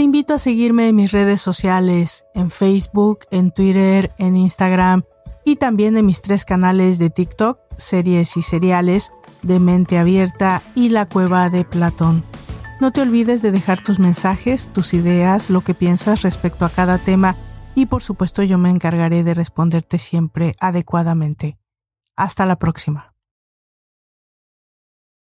Te 0.00 0.04
invito 0.04 0.32
a 0.32 0.38
seguirme 0.38 0.88
en 0.88 0.96
mis 0.96 1.12
redes 1.12 1.42
sociales, 1.42 2.24
en 2.34 2.50
Facebook, 2.50 3.26
en 3.30 3.50
Twitter, 3.50 4.14
en 4.16 4.34
Instagram 4.34 5.02
y 5.44 5.56
también 5.56 5.98
en 5.98 6.06
mis 6.06 6.22
tres 6.22 6.46
canales 6.46 6.98
de 6.98 7.10
TikTok, 7.10 7.58
series 7.76 8.38
y 8.38 8.40
seriales, 8.40 9.12
de 9.42 9.60
Mente 9.60 9.98
Abierta 9.98 10.62
y 10.74 10.88
La 10.88 11.06
Cueva 11.06 11.50
de 11.50 11.66
Platón. 11.66 12.24
No 12.80 12.92
te 12.92 13.02
olvides 13.02 13.42
de 13.42 13.52
dejar 13.52 13.84
tus 13.84 13.98
mensajes, 13.98 14.72
tus 14.72 14.94
ideas, 14.94 15.50
lo 15.50 15.60
que 15.60 15.74
piensas 15.74 16.22
respecto 16.22 16.64
a 16.64 16.70
cada 16.70 16.96
tema 16.96 17.36
y 17.74 17.84
por 17.84 18.02
supuesto 18.02 18.42
yo 18.42 18.56
me 18.56 18.70
encargaré 18.70 19.22
de 19.22 19.34
responderte 19.34 19.98
siempre 19.98 20.56
adecuadamente. 20.60 21.58
Hasta 22.16 22.46
la 22.46 22.58
próxima. 22.58 23.09